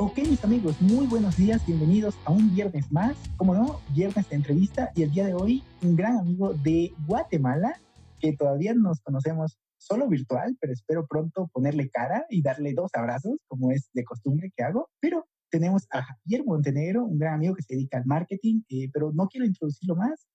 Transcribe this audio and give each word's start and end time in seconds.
Ok, 0.00 0.18
mis 0.18 0.44
amigos, 0.44 0.80
muy 0.80 1.08
buenos 1.08 1.36
días, 1.36 1.66
bienvenidos 1.66 2.16
a 2.24 2.30
un 2.30 2.54
viernes 2.54 2.92
más, 2.92 3.16
como 3.36 3.52
no, 3.52 3.80
viernes 3.96 4.28
de 4.28 4.36
entrevista 4.36 4.92
y 4.94 5.02
el 5.02 5.10
día 5.10 5.26
de 5.26 5.34
hoy 5.34 5.64
un 5.82 5.96
gran 5.96 6.18
amigo 6.18 6.54
de 6.54 6.92
Guatemala 7.08 7.80
que 8.20 8.32
todavía 8.32 8.74
nos 8.74 9.00
conocemos 9.00 9.58
solo 9.76 10.06
virtual, 10.06 10.56
pero 10.60 10.72
espero 10.72 11.04
pronto 11.08 11.50
ponerle 11.52 11.90
cara 11.90 12.24
y 12.30 12.42
darle 12.42 12.74
dos 12.74 12.92
abrazos, 12.94 13.40
como 13.48 13.72
es 13.72 13.90
de 13.92 14.04
costumbre 14.04 14.52
que 14.56 14.62
hago, 14.62 14.88
pero 15.00 15.26
tenemos 15.50 15.88
a 15.90 16.04
Javier 16.04 16.44
Montenegro, 16.46 17.04
un 17.04 17.18
gran 17.18 17.34
amigo 17.34 17.56
que 17.56 17.62
se 17.62 17.74
dedica 17.74 17.98
al 17.98 18.06
marketing, 18.06 18.62
eh, 18.68 18.88
pero 18.92 19.10
no 19.12 19.26
quiero 19.26 19.46
introducirlo 19.46 19.96
más, 19.96 20.28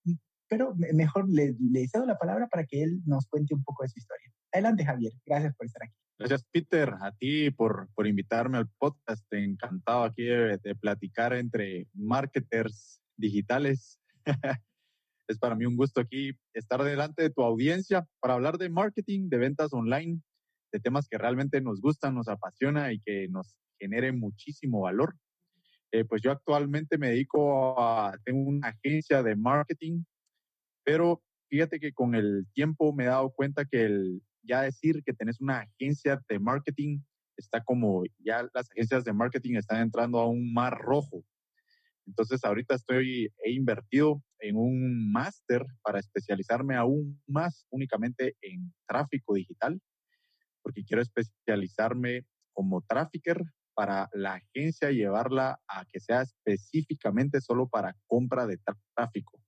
pero 0.46 0.74
mejor 0.92 1.26
le, 1.30 1.56
le 1.58 1.88
cedo 1.88 2.04
la 2.04 2.18
palabra 2.18 2.48
para 2.48 2.66
que 2.66 2.82
él 2.82 3.00
nos 3.06 3.26
cuente 3.28 3.54
un 3.54 3.64
poco 3.64 3.84
de 3.84 3.88
su 3.88 3.98
historia. 3.98 4.30
Adelante, 4.52 4.84
Javier, 4.84 5.14
gracias 5.24 5.54
por 5.56 5.64
estar 5.64 5.84
aquí. 5.84 6.03
Gracias, 6.16 6.44
Peter, 6.52 6.94
a 7.00 7.10
ti 7.10 7.50
por, 7.50 7.88
por 7.92 8.06
invitarme 8.06 8.58
al 8.58 8.68
podcast. 8.78 9.26
Encantado 9.32 10.04
aquí 10.04 10.22
de, 10.22 10.76
platicar 10.80 11.32
entre 11.32 11.88
marketers 11.92 13.00
digitales. 13.16 13.98
es 15.28 15.38
para 15.38 15.56
mí 15.56 15.66
un 15.66 15.76
gusto 15.76 16.00
aquí 16.00 16.30
estar 16.52 16.84
delante 16.84 17.22
de 17.22 17.30
tu 17.30 17.42
audiencia 17.42 18.06
para 18.20 18.34
hablar 18.34 18.58
de 18.58 18.68
marketing, 18.68 19.28
de 19.28 19.38
ventas 19.38 19.72
online, 19.72 20.20
de 20.72 20.78
temas 20.78 21.08
que 21.08 21.18
realmente 21.18 21.60
nos 21.60 21.80
gustan, 21.80 22.14
nos 22.14 22.28
apasiona 22.28 22.92
y 22.92 23.00
que 23.00 23.26
nos 23.28 23.56
genere 23.80 24.12
muchísimo 24.12 24.82
valor. 24.82 25.16
Eh, 25.90 26.04
pues 26.04 26.22
yo 26.22 26.30
actualmente 26.30 26.96
me 26.96 27.08
dedico 27.08 27.80
a, 27.80 28.16
tengo 28.24 28.48
una 28.48 28.68
agencia 28.68 29.24
de 29.24 29.34
marketing, 29.34 30.04
pero 30.84 31.24
fíjate 31.48 31.80
que 31.80 31.92
con 31.92 32.14
el 32.14 32.46
tiempo 32.52 32.92
me 32.92 33.04
he 33.04 33.08
dado 33.08 33.30
cuenta 33.30 33.64
que 33.64 33.82
el, 33.82 34.22
ya 34.44 34.62
decir 34.62 35.02
que 35.04 35.12
tenés 35.12 35.40
una 35.40 35.60
agencia 35.60 36.20
de 36.28 36.38
marketing 36.38 37.00
está 37.36 37.62
como, 37.62 38.04
ya 38.18 38.48
las 38.54 38.70
agencias 38.70 39.04
de 39.04 39.12
marketing 39.12 39.56
están 39.56 39.80
entrando 39.80 40.20
a 40.20 40.28
un 40.28 40.52
mar 40.52 40.78
rojo. 40.78 41.24
Entonces 42.06 42.44
ahorita 42.44 42.74
estoy, 42.74 43.32
he 43.42 43.52
invertido 43.52 44.22
en 44.38 44.56
un 44.56 45.10
máster 45.10 45.64
para 45.82 45.98
especializarme 45.98 46.76
aún 46.76 47.20
más 47.26 47.66
únicamente 47.70 48.36
en 48.42 48.72
tráfico 48.86 49.34
digital, 49.34 49.80
porque 50.62 50.84
quiero 50.84 51.02
especializarme 51.02 52.26
como 52.52 52.82
trafficker 52.82 53.42
para 53.74 54.08
la 54.12 54.34
agencia 54.34 54.90
llevarla 54.90 55.60
a 55.66 55.84
que 55.86 55.98
sea 55.98 56.22
específicamente 56.22 57.40
solo 57.40 57.68
para 57.68 57.96
compra 58.06 58.46
de 58.46 58.58
tráfico. 58.94 59.40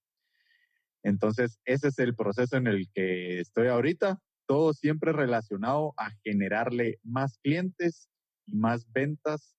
Entonces, 1.03 1.61
ese 1.65 1.89
es 1.89 1.99
el 2.01 2.17
proceso 2.17 2.57
en 2.57 2.67
el 2.67 2.91
que 2.93 3.39
estoy 3.39 3.69
ahorita 3.69 4.21
todo 4.47 4.73
siempre 4.73 5.13
relacionado 5.13 5.93
a 5.97 6.11
generarle 6.23 6.99
más 7.03 7.39
clientes 7.43 8.09
y 8.47 8.57
más 8.57 8.91
ventas 8.93 9.57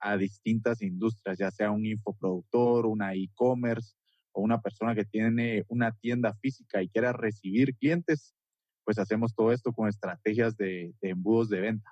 a 0.00 0.16
distintas 0.16 0.82
industrias, 0.82 1.38
ya 1.38 1.50
sea 1.50 1.70
un 1.70 1.86
infoproductor, 1.86 2.86
una 2.86 3.14
e-commerce 3.14 3.94
o 4.32 4.42
una 4.42 4.60
persona 4.60 4.94
que 4.94 5.04
tiene 5.04 5.64
una 5.68 5.92
tienda 5.92 6.34
física 6.34 6.82
y 6.82 6.88
quiera 6.88 7.12
recibir 7.12 7.74
clientes, 7.76 8.34
pues 8.84 8.98
hacemos 8.98 9.34
todo 9.34 9.52
esto 9.52 9.72
con 9.72 9.88
estrategias 9.88 10.56
de, 10.56 10.94
embudos 11.00 11.48
de 11.48 11.60
venta. 11.60 11.90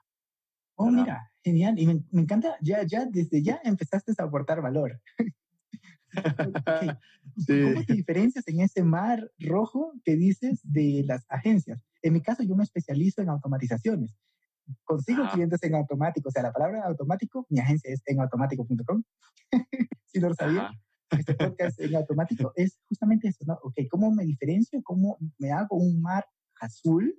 Oh, 0.75 0.91
mira, 0.91 1.31
genial. 1.43 1.79
Y 1.79 1.87
me, 1.87 2.03
encanta, 2.21 2.57
ya, 2.61 2.83
ya, 2.85 3.07
desde 3.07 3.43
ya 3.43 3.61
empezaste 3.65 4.13
a 4.19 4.25
aportar 4.25 4.61
valor. 4.61 5.01
¿Cómo 7.47 7.85
te 7.87 7.95
diferencias 7.95 8.47
en 8.49 8.61
ese 8.61 8.83
mar 8.83 9.31
rojo 9.39 9.95
que 10.05 10.17
dices 10.17 10.61
de 10.65 11.05
las 11.07 11.25
agencias? 11.31 11.81
En 12.03 12.13
mi 12.13 12.21
caso, 12.21 12.43
yo 12.43 12.55
me 12.57 12.65
especializo 12.65 13.23
en 13.23 13.29
automatizaciones. 13.29 14.15
Consigo 14.85 15.25
clientes 15.33 15.63
en 15.63 15.75
automático. 15.75 16.29
O 16.29 16.33
sea, 16.33 16.43
la 16.43 16.53
palabra 16.53 16.85
automático, 16.85 17.47
mi 17.49 17.61
agencia 17.61 17.93
es 17.93 18.03
en 18.07 18.21
automático.com. 18.21 19.03
si 20.07 20.21
no 20.21 20.29
lo 20.29 20.35
sabía, 20.35 20.71
este 21.11 21.35
podcast 21.35 21.81
en 21.81 21.95
automático 21.97 22.53
es 22.57 22.79
justamente 22.89 23.29
eso, 23.29 23.45
¿no? 23.47 23.59
Ok, 23.63 23.75
¿cómo 23.91 24.11
me 24.11 24.25
diferencio? 24.25 24.81
¿Cómo 24.83 25.19
me 25.39 25.51
hago 25.51 25.77
un 25.77 26.01
mar 26.01 26.25
azul 26.61 27.15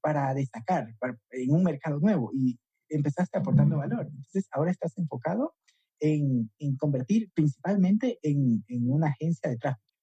para 0.00 0.32
destacar 0.34 0.94
en 1.30 1.50
un 1.52 1.62
mercado 1.62 1.98
nuevo? 2.00 2.30
Y 2.32 2.58
empezaste 2.88 3.38
aportando 3.38 3.78
valor. 3.78 4.06
Entonces, 4.06 4.48
ahora 4.52 4.70
estás 4.70 4.96
enfocado 4.98 5.54
en, 6.00 6.50
en 6.58 6.76
convertir 6.76 7.30
principalmente 7.32 8.18
en, 8.22 8.64
en, 8.68 8.90
una 8.90 9.08
agencia 9.08 9.48
de 9.50 9.56
tráfico. 9.56 9.94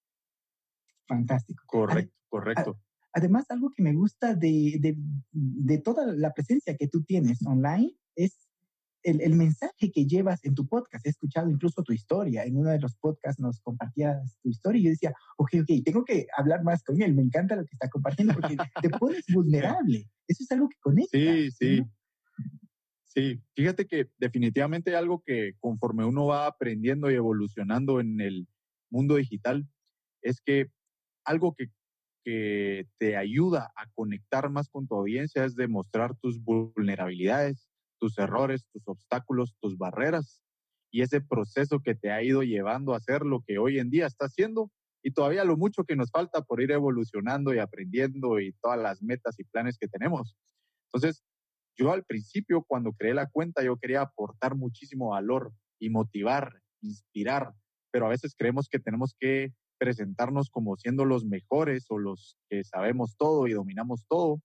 Fantástico. 1.06 1.64
Correcto, 1.66 2.14
correcto. 2.28 2.78
Además, 3.12 3.46
algo 3.50 3.70
que 3.74 3.82
me 3.82 3.94
gusta 3.94 4.34
de, 4.34 4.78
de, 4.80 4.96
de 5.32 5.78
toda 5.78 6.06
la 6.06 6.32
presencia 6.32 6.76
que 6.76 6.88
tú 6.88 7.02
tienes 7.04 7.44
online 7.46 7.94
es 8.16 8.48
el, 9.02 9.20
el, 9.20 9.34
mensaje 9.34 9.90
que 9.90 10.06
llevas 10.06 10.44
en 10.44 10.54
tu 10.54 10.66
podcast. 10.66 11.06
He 11.06 11.10
escuchado 11.10 11.48
incluso 11.50 11.82
tu 11.82 11.92
historia. 11.92 12.44
En 12.44 12.56
uno 12.56 12.70
de 12.70 12.80
los 12.80 12.94
podcasts 12.96 13.40
nos 13.40 13.60
compartías 13.60 14.36
tu 14.42 14.50
historia 14.50 14.80
y 14.80 14.84
yo 14.84 14.90
decía, 14.90 15.14
ok, 15.36 15.50
ok, 15.62 15.84
tengo 15.84 16.04
que 16.04 16.26
hablar 16.36 16.62
más 16.64 16.82
con 16.82 17.00
él. 17.00 17.14
Me 17.14 17.22
encanta 17.22 17.56
lo 17.56 17.64
que 17.64 17.74
está 17.74 17.88
compartiendo 17.88 18.34
porque 18.34 18.56
te 18.82 18.90
pones 18.90 19.24
vulnerable. 19.32 20.08
Eso 20.26 20.44
es 20.44 20.52
algo 20.52 20.68
que 20.68 20.76
conecta. 20.80 21.18
Sí, 21.18 21.50
sí. 21.50 21.84
Sí, 23.04 23.42
fíjate 23.54 23.86
que 23.86 24.10
definitivamente 24.18 24.94
algo 24.94 25.22
que 25.24 25.54
conforme 25.58 26.04
uno 26.04 26.26
va 26.26 26.46
aprendiendo 26.46 27.10
y 27.10 27.14
evolucionando 27.14 28.00
en 28.00 28.20
el 28.20 28.46
mundo 28.90 29.16
digital 29.16 29.66
es 30.22 30.40
que 30.40 30.70
algo 31.24 31.54
que, 31.54 31.70
que 32.28 32.86
te 32.98 33.16
ayuda 33.16 33.72
a 33.74 33.86
conectar 33.94 34.50
más 34.50 34.68
con 34.68 34.86
tu 34.86 34.96
audiencia 34.96 35.46
es 35.46 35.56
demostrar 35.56 36.14
tus 36.20 36.44
vulnerabilidades, 36.44 37.70
tus 37.98 38.18
errores, 38.18 38.66
tus 38.70 38.86
obstáculos, 38.86 39.56
tus 39.62 39.78
barreras 39.78 40.42
y 40.90 41.00
ese 41.00 41.22
proceso 41.22 41.80
que 41.80 41.94
te 41.94 42.12
ha 42.12 42.22
ido 42.22 42.42
llevando 42.42 42.92
a 42.92 42.98
hacer 42.98 43.22
lo 43.22 43.42
que 43.46 43.56
hoy 43.56 43.78
en 43.78 43.88
día 43.88 44.06
está 44.06 44.26
haciendo 44.26 44.70
y 45.02 45.12
todavía 45.12 45.42
lo 45.44 45.56
mucho 45.56 45.84
que 45.84 45.96
nos 45.96 46.10
falta 46.10 46.42
por 46.42 46.60
ir 46.60 46.70
evolucionando 46.70 47.54
y 47.54 47.60
aprendiendo 47.60 48.38
y 48.40 48.52
todas 48.60 48.78
las 48.78 49.02
metas 49.02 49.40
y 49.40 49.44
planes 49.44 49.78
que 49.78 49.88
tenemos. 49.88 50.36
Entonces, 50.92 51.24
yo 51.78 51.92
al 51.94 52.04
principio, 52.04 52.62
cuando 52.62 52.92
creé 52.92 53.14
la 53.14 53.30
cuenta, 53.30 53.62
yo 53.62 53.78
quería 53.78 54.02
aportar 54.02 54.54
muchísimo 54.54 55.12
valor 55.12 55.50
y 55.80 55.88
motivar, 55.88 56.60
inspirar, 56.82 57.54
pero 57.90 58.04
a 58.04 58.10
veces 58.10 58.34
creemos 58.36 58.68
que 58.68 58.80
tenemos 58.80 59.16
que 59.18 59.54
presentarnos 59.78 60.50
como 60.50 60.76
siendo 60.76 61.04
los 61.04 61.24
mejores 61.24 61.86
o 61.90 61.98
los 61.98 62.36
que 62.48 62.64
sabemos 62.64 63.16
todo 63.16 63.46
y 63.46 63.52
dominamos 63.52 64.04
todo. 64.08 64.40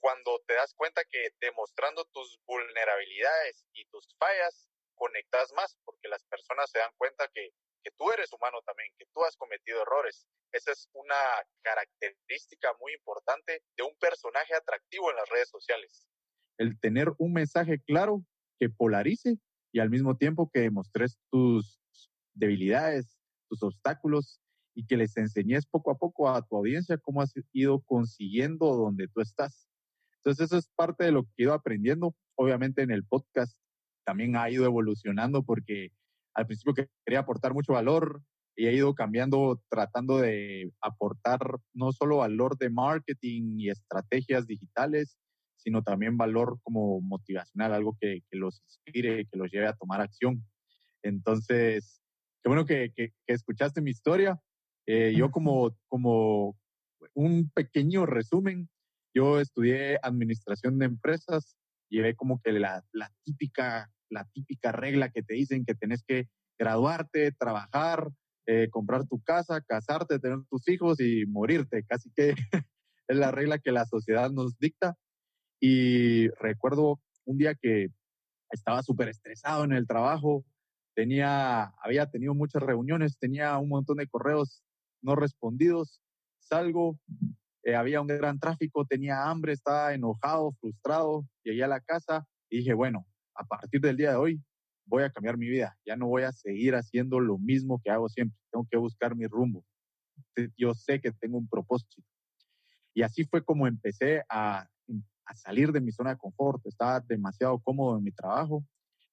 Cuando 0.00 0.40
te 0.46 0.54
das 0.54 0.74
cuenta 0.74 1.02
que 1.04 1.30
demostrando 1.40 2.04
tus 2.06 2.40
vulnerabilidades 2.46 3.66
y 3.72 3.84
tus 3.86 4.16
fallas, 4.18 4.68
conectas 4.94 5.52
más, 5.54 5.78
porque 5.84 6.08
las 6.08 6.24
personas 6.24 6.70
se 6.70 6.78
dan 6.78 6.92
cuenta 6.96 7.28
que, 7.32 7.50
que 7.84 7.90
tú 7.92 8.10
eres 8.10 8.32
humano 8.32 8.58
también, 8.66 8.90
que 8.98 9.06
tú 9.14 9.22
has 9.24 9.36
cometido 9.36 9.82
errores. 9.82 10.26
Esa 10.50 10.72
es 10.72 10.88
una 10.92 11.14
característica 11.62 12.72
muy 12.80 12.94
importante 12.94 13.62
de 13.76 13.82
un 13.84 13.94
personaje 13.98 14.54
atractivo 14.54 15.10
en 15.10 15.16
las 15.16 15.28
redes 15.28 15.48
sociales 15.48 16.08
el 16.58 16.78
tener 16.78 17.12
un 17.18 17.32
mensaje 17.32 17.80
claro 17.80 18.24
que 18.58 18.68
polarice 18.68 19.38
y 19.72 19.80
al 19.80 19.90
mismo 19.90 20.16
tiempo 20.16 20.50
que 20.52 20.60
demostres 20.60 21.18
tus 21.30 21.80
debilidades, 22.34 23.11
tus 23.52 23.62
obstáculos 23.62 24.40
y 24.74 24.86
que 24.86 24.96
les 24.96 25.14
enseñes 25.18 25.66
poco 25.66 25.90
a 25.90 25.98
poco 25.98 26.30
a 26.30 26.40
tu 26.40 26.56
audiencia 26.56 26.96
cómo 26.96 27.20
has 27.20 27.34
ido 27.52 27.80
consiguiendo 27.82 28.74
donde 28.74 29.08
tú 29.08 29.20
estás. 29.20 29.68
Entonces 30.16 30.46
eso 30.46 30.56
es 30.56 30.70
parte 30.74 31.04
de 31.04 31.12
lo 31.12 31.24
que 31.24 31.30
he 31.36 31.42
ido 31.42 31.52
aprendiendo. 31.52 32.14
Obviamente 32.36 32.80
en 32.80 32.90
el 32.90 33.04
podcast 33.04 33.54
también 34.06 34.36
ha 34.36 34.48
ido 34.48 34.64
evolucionando 34.64 35.42
porque 35.42 35.90
al 36.34 36.46
principio 36.46 36.88
quería 37.04 37.20
aportar 37.20 37.52
mucho 37.52 37.74
valor 37.74 38.22
y 38.56 38.66
he 38.66 38.74
ido 38.74 38.94
cambiando, 38.94 39.62
tratando 39.68 40.18
de 40.18 40.72
aportar 40.80 41.40
no 41.74 41.92
solo 41.92 42.18
valor 42.18 42.56
de 42.56 42.70
marketing 42.70 43.58
y 43.58 43.68
estrategias 43.68 44.46
digitales, 44.46 45.18
sino 45.56 45.82
también 45.82 46.16
valor 46.16 46.58
como 46.62 47.02
motivacional, 47.02 47.74
algo 47.74 47.96
que, 48.00 48.22
los 48.30 48.62
inspire, 48.62 49.26
que 49.26 49.36
los 49.36 49.50
lleve 49.50 49.68
a 49.68 49.74
tomar 49.74 50.00
acción. 50.00 50.42
Entonces, 51.02 52.01
qué 52.42 52.48
bueno 52.48 52.66
que, 52.66 52.92
escuchaste 53.26 53.80
mi 53.80 53.90
historia. 53.90 54.40
Eh, 54.86 55.14
yo 55.16 55.30
como, 55.30 55.76
como 55.88 56.56
un 57.14 57.50
pequeño 57.50 58.06
resumen, 58.06 58.68
yo 59.14 59.40
estudié 59.40 59.98
administración 60.02 60.78
de 60.78 60.86
empresas, 60.86 61.56
llevé 61.88 62.16
como 62.16 62.40
que 62.40 62.52
la, 62.52 62.84
la, 62.92 63.12
típica, 63.24 63.90
la 64.10 64.24
típica 64.32 64.72
regla 64.72 65.10
que 65.10 65.22
te 65.22 65.34
dicen 65.34 65.64
que 65.64 65.74
tenés 65.74 66.02
que 66.02 66.28
graduarte, 66.58 67.32
trabajar, 67.32 68.10
eh, 68.46 68.68
comprar 68.70 69.06
tu 69.06 69.20
casa, 69.22 69.60
casarte, 69.60 70.18
tener 70.18 70.38
tus 70.50 70.66
hijos 70.68 71.00
y 71.00 71.26
morirte. 71.26 71.84
Casi 71.84 72.10
que 72.10 72.34
es 73.08 73.16
la 73.16 73.30
regla 73.30 73.58
que 73.58 73.72
la 73.72 73.86
sociedad 73.86 74.30
nos 74.30 74.58
dicta. 74.58 74.96
Y 75.60 76.28
recuerdo 76.40 77.00
un 77.24 77.38
día 77.38 77.54
que 77.54 77.88
estaba 78.50 78.82
súper 78.82 79.08
estresado 79.08 79.64
en 79.64 79.72
el 79.72 79.86
trabajo, 79.86 80.44
tenía, 80.94 81.72
había 81.82 82.10
tenido 82.10 82.34
muchas 82.34 82.62
reuniones, 82.62 83.18
tenía 83.18 83.56
un 83.58 83.68
montón 83.68 83.98
de 83.98 84.08
correos 84.08 84.62
no 85.02 85.16
respondidos, 85.16 86.00
salgo, 86.38 86.98
eh, 87.64 87.74
había 87.74 88.00
un 88.00 88.06
gran 88.06 88.38
tráfico, 88.38 88.84
tenía 88.84 89.28
hambre, 89.28 89.52
estaba 89.52 89.94
enojado, 89.94 90.52
frustrado, 90.60 91.26
llegué 91.44 91.64
a 91.64 91.68
la 91.68 91.80
casa 91.80 92.26
y 92.50 92.58
dije, 92.58 92.74
bueno, 92.74 93.06
a 93.34 93.44
partir 93.44 93.80
del 93.80 93.96
día 93.96 94.10
de 94.10 94.16
hoy 94.16 94.42
voy 94.84 95.02
a 95.04 95.10
cambiar 95.10 95.38
mi 95.38 95.48
vida, 95.48 95.76
ya 95.86 95.96
no 95.96 96.08
voy 96.08 96.22
a 96.22 96.32
seguir 96.32 96.74
haciendo 96.74 97.20
lo 97.20 97.38
mismo 97.38 97.80
que 97.82 97.90
hago 97.90 98.08
siempre, 98.08 98.38
tengo 98.50 98.66
que 98.70 98.76
buscar 98.76 99.16
mi 99.16 99.26
rumbo. 99.26 99.64
Yo 100.56 100.74
sé 100.74 101.00
que 101.00 101.12
tengo 101.12 101.38
un 101.38 101.48
propósito. 101.48 102.02
Y 102.94 103.02
así 103.02 103.24
fue 103.24 103.44
como 103.44 103.66
empecé 103.66 104.22
a, 104.28 104.68
a 105.24 105.34
salir 105.34 105.72
de 105.72 105.80
mi 105.80 105.92
zona 105.92 106.10
de 106.10 106.18
confort, 106.18 106.64
estaba 106.66 107.00
demasiado 107.00 107.58
cómodo 107.60 107.96
en 107.96 108.04
mi 108.04 108.12
trabajo, 108.12 108.64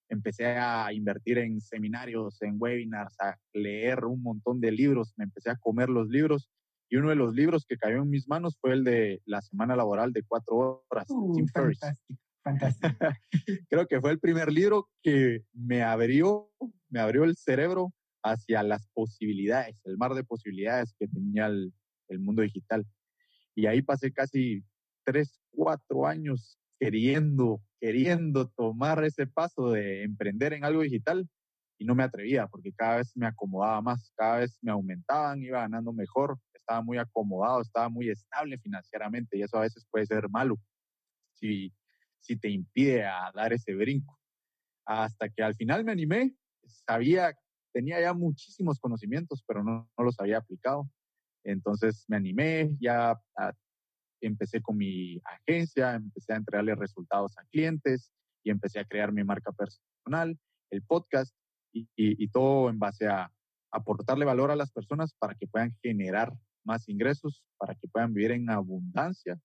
empecé 0.10 0.48
a 0.48 0.92
invertir 0.92 1.38
en 1.38 1.62
seminarios, 1.62 2.42
en 2.42 2.56
webinars, 2.60 3.16
a 3.20 3.38
leer 3.54 4.06
un 4.06 4.22
montón 4.22 4.60
de 4.60 4.72
libros, 4.72 5.14
me 5.18 5.26
empecé 5.26 5.52
a 5.52 5.56
comer 5.56 5.90
los 5.90 6.10
libros 6.10 6.50
y 6.90 6.98
uno 6.98 7.10
de 7.10 7.16
los 7.16 7.34
libros 7.34 7.66
que 7.68 7.78
cayó 7.78 8.02
en 8.02 8.10
mis 8.10 8.28
manos 8.28 8.58
fue 8.60 8.74
el 8.74 8.84
de 8.84 9.22
La 9.26 9.42
Semana 9.42 9.76
Laboral 9.76 10.12
de 10.12 10.24
Cuatro 10.24 10.84
Horas, 10.90 11.06
uh, 11.10 11.36
Tim 11.36 11.48
Fantástico, 11.48 12.20
fantástico. 12.44 12.98
Creo 13.70 13.88
que 13.88 14.02
fue 14.02 14.12
el 14.12 14.20
primer 14.20 14.52
libro 14.52 14.90
que 15.04 15.44
me 15.54 15.84
abrió, 15.84 16.50
me 16.90 17.00
abrió 17.00 17.26
el 17.26 17.36
cerebro 17.36 17.94
hacia 18.24 18.64
las 18.64 18.88
posibilidades, 18.94 19.80
el 19.86 19.98
mar 19.98 20.16
de 20.16 20.24
posibilidades 20.24 20.96
que 21.00 21.08
tenía 21.08 21.46
el, 21.46 21.72
el 22.08 22.20
mundo 22.20 22.42
digital. 22.42 22.86
Y 23.56 23.68
ahí 23.68 23.84
pasé 23.84 24.12
casi 24.12 24.64
tres, 25.06 25.40
cuatro 25.52 26.08
años 26.08 26.58
queriendo, 26.80 27.62
queriendo 27.80 28.50
tomar 28.50 29.04
ese 29.04 29.28
paso 29.28 29.72
de 29.72 30.04
emprender 30.04 30.54
en 30.54 30.66
algo 30.66 30.82
digital 30.82 31.28
y 31.78 31.86
no 31.86 31.96
me 31.96 32.04
atrevía 32.04 32.48
porque 32.48 32.74
cada 32.74 32.98
vez 32.98 33.16
me 33.16 33.26
acomodaba 33.26 33.82
más, 33.82 34.12
cada 34.16 34.40
vez 34.40 34.58
me 34.62 34.72
aumentaban, 34.72 35.42
iba 35.42 35.62
ganando 35.62 35.94
mejor, 35.94 36.38
estaba 36.54 36.82
muy 36.82 36.98
acomodado, 36.98 37.62
estaba 37.62 37.90
muy 37.90 38.10
estable 38.10 38.58
financieramente 38.60 39.38
y 39.38 39.44
eso 39.44 39.58
a 39.58 39.62
veces 39.62 39.88
puede 39.90 40.06
ser 40.06 40.30
malo 40.30 40.58
si, 41.34 41.74
si 42.20 42.36
te 42.36 42.50
impide 42.50 43.06
dar 43.34 43.54
ese 43.54 43.74
brinco. 43.74 44.20
Hasta 44.86 45.30
que 45.30 45.42
al 45.42 45.56
final 45.56 45.86
me 45.86 45.92
animé, 45.92 46.36
sabía, 46.66 47.34
tenía 47.72 48.02
ya 48.02 48.14
muchísimos 48.14 48.80
conocimientos, 48.80 49.44
pero 49.48 49.64
no, 49.64 49.90
no 49.98 50.04
los 50.04 50.20
había 50.20 50.40
aplicado. 50.40 50.90
Entonces 51.44 52.06
me 52.08 52.18
animé, 52.18 52.76
ya 52.80 53.12
a, 53.38 53.54
empecé 54.28 54.62
con 54.62 54.78
mi 54.78 55.22
agencia, 55.24 55.96
empecé 55.96 56.34
a 56.34 56.38
entregarle 56.38 56.76
resultados 56.76 57.38
a 57.38 57.44
clientes 57.46 58.12
y 58.44 58.52
empecé 58.52 58.80
a 58.80 58.86
crear 58.86 59.12
mi 59.12 59.24
marca 59.24 59.52
personal, 59.52 60.38
el 60.72 60.82
podcast 60.84 61.36
y, 61.72 62.28
todo 62.30 62.70
en 62.70 62.80
base 62.80 63.08
a 63.08 63.32
aportarle 63.72 64.26
valor 64.26 64.52
a 64.52 64.56
las 64.56 64.72
personas 64.72 65.14
para 65.14 65.36
que 65.36 65.48
puedan 65.48 65.76
generar 65.82 66.34
más 66.64 66.90
ingresos, 66.90 67.44
para 67.58 67.76
que 67.76 67.88
puedan 67.88 68.14
vivir 68.14 68.32
en 68.32 68.50
abundancia 68.50 69.40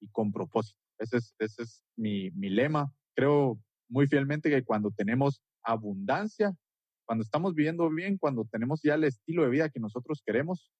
y 0.00 0.08
con 0.08 0.32
propósito. 0.32 0.78
Ese 0.98 1.18
es, 1.38 1.82
mi 1.96 2.30
lema. 2.30 2.92
Creo 3.16 3.58
muy 3.88 4.06
fielmente 4.06 4.50
que 4.50 4.64
cuando 4.64 4.90
tenemos 4.90 5.42
abundancia, 5.62 6.54
cuando 7.06 7.22
estamos 7.22 7.54
viviendo 7.54 7.88
bien, 7.90 8.18
cuando 8.18 8.44
tenemos 8.50 8.80
ya 8.82 8.94
el 8.94 9.04
estilo 9.04 9.42
de 9.42 9.50
vida 9.50 9.68
que 9.68 9.80
nosotros 9.80 10.22
queremos, 10.24 10.70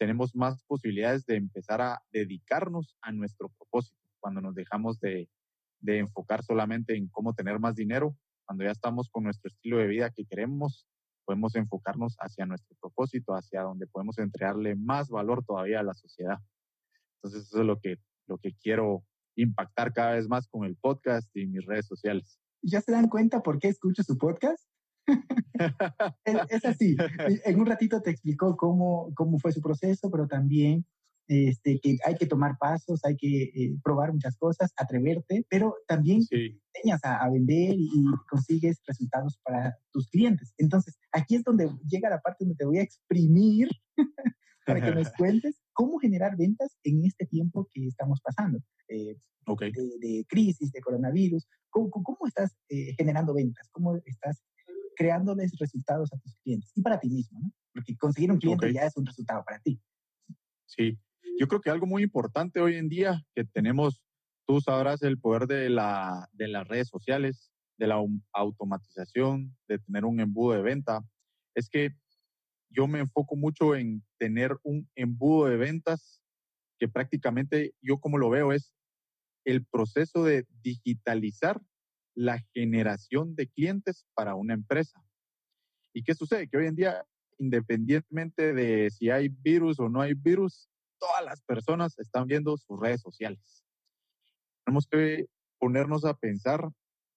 tenemos 0.00 0.34
más 0.34 0.64
posibilidades 0.64 1.26
de 1.26 1.36
empezar 1.36 1.82
a 1.82 2.00
dedicarnos 2.10 2.96
a 3.02 3.12
nuestro 3.12 3.50
propósito. 3.50 3.98
Cuando 4.18 4.40
nos 4.40 4.54
dejamos 4.54 4.98
de, 4.98 5.28
enfocar 5.82 6.42
solamente 6.42 6.96
en 6.96 7.08
cómo 7.08 7.34
tener 7.34 7.58
más 7.58 7.76
dinero, 7.76 8.16
cuando 8.46 8.64
ya 8.64 8.70
estamos 8.70 9.10
con 9.10 9.24
nuestro 9.24 9.50
estilo 9.50 9.76
de 9.76 9.86
vida 9.88 10.10
que 10.10 10.24
queremos, 10.24 10.86
podemos 11.26 11.54
enfocarnos 11.54 12.16
hacia 12.18 12.46
nuestro 12.46 12.74
propósito, 12.80 13.34
hacia 13.34 13.60
donde 13.60 13.86
podemos 13.86 14.16
entregarle 14.18 14.74
más 14.74 15.10
valor 15.10 15.44
todavía 15.44 15.80
a 15.80 15.84
la 15.84 15.94
sociedad. 15.94 16.38
Entonces, 17.16 17.48
eso 17.48 17.60
es 17.60 17.66
lo 17.66 17.78
que, 17.78 17.98
lo 18.26 18.38
que 18.38 18.54
quiero 18.54 19.04
impactar 19.36 19.92
cada 19.92 20.12
vez 20.12 20.28
más 20.28 20.48
con 20.48 20.64
el 20.64 20.76
podcast 20.76 21.28
y 21.36 21.46
mis 21.46 21.66
redes 21.66 21.86
sociales. 21.86 22.40
¿Ya 22.62 22.80
se 22.80 22.92
dan 22.92 23.08
cuenta 23.08 23.42
por 23.42 23.58
qué 23.58 23.68
escucho 23.68 24.02
su 24.02 24.16
podcast? 24.16 24.69
es, 26.24 26.64
así. 26.64 26.96
En 27.44 27.60
un 27.60 27.66
ratito 27.66 28.00
te 28.00 28.10
explicó 28.10 28.56
cómo, 28.56 29.12
cómo 29.14 29.38
fue 29.38 29.52
su 29.52 29.60
proceso, 29.60 30.10
pero 30.10 30.26
también 30.26 30.84
este, 31.28 31.78
que 31.80 31.96
hay 32.04 32.16
que 32.16 32.26
tomar 32.26 32.58
pasos, 32.58 33.04
hay 33.04 33.16
que 33.16 33.42
eh, 33.42 33.76
probar 33.84 34.12
muchas 34.12 34.36
cosas, 34.36 34.72
atreverte, 34.76 35.46
pero 35.48 35.76
también 35.86 36.22
enseñas 36.30 37.00
a, 37.04 37.28
vender 37.30 37.74
y, 37.78 38.04
consigues 38.28 38.80
resultados 38.84 39.38
para 39.44 39.78
tus 39.92 40.08
clientes. 40.08 40.52
Entonces, 40.58 40.98
aquí 41.12 41.36
es 41.36 41.44
donde 41.44 41.70
llega 41.88 42.10
la 42.10 42.20
parte 42.20 42.44
donde 42.44 42.56
te 42.56 42.64
voy 42.64 42.78
a 42.78 42.82
exprimir 42.82 43.68
para 44.66 44.80
que 44.80 44.90
nos 44.90 45.12
cuentes 45.12 45.60
cómo 45.72 45.98
generar 45.98 46.36
ventas 46.36 46.76
en 46.82 47.04
este 47.04 47.26
tiempo 47.26 47.68
que 47.72 47.86
estamos 47.86 48.20
pasando. 48.20 48.58
Eh, 48.88 49.16
de, 50.00 50.24
crisis, 50.28 50.72
de 50.72 50.80
coronavirus. 50.80 51.46
¿Cómo, 51.70 51.90
cómo 51.90 52.18
estás 52.26 52.56
eh, 52.68 52.94
generando 52.96 53.34
ventas? 53.34 53.68
¿Cómo 53.70 53.96
estás 54.04 54.42
creándoles 55.00 55.56
resultados 55.58 56.12
a 56.12 56.18
tus 56.18 56.36
clientes 56.42 56.70
y 56.76 56.82
para 56.82 57.00
ti 57.00 57.08
mismo, 57.08 57.40
¿no? 57.40 57.50
Porque 57.72 57.96
conseguir 57.96 58.30
un 58.30 58.38
cliente 58.38 58.70
ya 58.70 58.82
es 58.82 58.94
un 58.98 59.06
resultado 59.06 59.42
para 59.46 59.58
ti. 59.60 59.80
Sí, 60.66 60.98
yo 61.38 61.48
creo 61.48 61.62
que 61.62 61.70
algo 61.70 61.86
muy 61.86 62.02
importante 62.02 62.60
hoy 62.60 62.74
en 62.74 62.90
día 62.90 63.24
que 63.34 63.44
tenemos, 63.44 64.02
tú 64.46 64.60
sabrás 64.60 65.00
el 65.00 65.18
poder 65.18 65.46
de, 65.46 65.70
la, 65.70 66.28
de 66.32 66.48
las 66.48 66.68
redes 66.68 66.88
sociales, 66.88 67.50
de 67.78 67.86
la 67.86 67.96
automatización, 68.34 69.56
de 69.68 69.78
tener 69.78 70.04
un 70.04 70.20
embudo 70.20 70.54
de 70.54 70.60
venta, 70.60 71.02
es 71.54 71.70
que 71.70 71.94
yo 72.68 72.86
me 72.86 72.98
enfoco 72.98 73.36
mucho 73.36 73.74
en 73.74 74.04
tener 74.18 74.54
un 74.64 74.86
embudo 74.96 75.46
de 75.46 75.56
ventas 75.56 76.22
que 76.78 76.88
prácticamente 76.88 77.72
yo 77.80 78.00
como 78.00 78.18
lo 78.18 78.28
veo 78.28 78.52
es 78.52 78.74
el 79.46 79.64
proceso 79.64 80.24
de 80.24 80.46
digitalizar 80.60 81.58
la 82.20 82.38
generación 82.52 83.34
de 83.34 83.48
clientes 83.48 84.04
para 84.12 84.34
una 84.34 84.52
empresa. 84.52 85.02
¿Y 85.94 86.02
qué 86.02 86.14
sucede? 86.14 86.48
Que 86.48 86.58
hoy 86.58 86.66
en 86.66 86.76
día, 86.76 87.02
independientemente 87.38 88.52
de 88.52 88.90
si 88.90 89.08
hay 89.08 89.28
virus 89.28 89.80
o 89.80 89.88
no 89.88 90.02
hay 90.02 90.12
virus, 90.12 90.68
todas 90.98 91.24
las 91.24 91.40
personas 91.40 91.98
están 91.98 92.26
viendo 92.26 92.58
sus 92.58 92.78
redes 92.78 93.00
sociales. 93.00 93.64
Tenemos 94.66 94.86
que 94.86 95.28
ponernos 95.58 96.04
a 96.04 96.12
pensar 96.12 96.68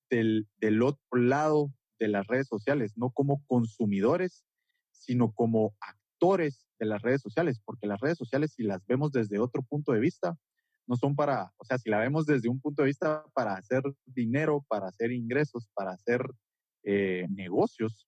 del, 0.10 0.48
del 0.60 0.82
otro 0.82 1.20
lado 1.20 1.74
de 2.00 2.08
las 2.08 2.26
redes 2.28 2.48
sociales, 2.48 2.94
no 2.96 3.10
como 3.10 3.46
consumidores, 3.46 4.46
sino 4.94 5.34
como 5.34 5.76
actores 5.82 6.66
de 6.80 6.86
las 6.86 7.02
redes 7.02 7.22
sociales, 7.22 7.60
porque 7.66 7.88
las 7.88 8.00
redes 8.00 8.18
sociales, 8.18 8.54
si 8.54 8.64
las 8.64 8.86
vemos 8.86 9.12
desde 9.12 9.40
otro 9.40 9.64
punto 9.64 9.92
de 9.92 10.00
vista, 10.00 10.38
no 10.88 10.96
son 10.96 11.16
para, 11.16 11.52
o 11.58 11.66
sea, 11.66 11.78
si 11.78 11.90
la 11.90 12.00
vemos 12.00 12.26
desde 12.26 12.50
un 12.50 12.60
punto 12.60 12.82
de 12.82 12.88
vista 12.88 13.24
para 13.34 13.56
hacer 13.56 13.84
dinero, 14.06 14.66
para 14.68 14.88
hacer 14.88 15.12
ingresos, 15.12 15.70
para 15.74 15.92
hacer 15.92 16.22
eh, 16.84 17.28
negocios, 17.30 18.08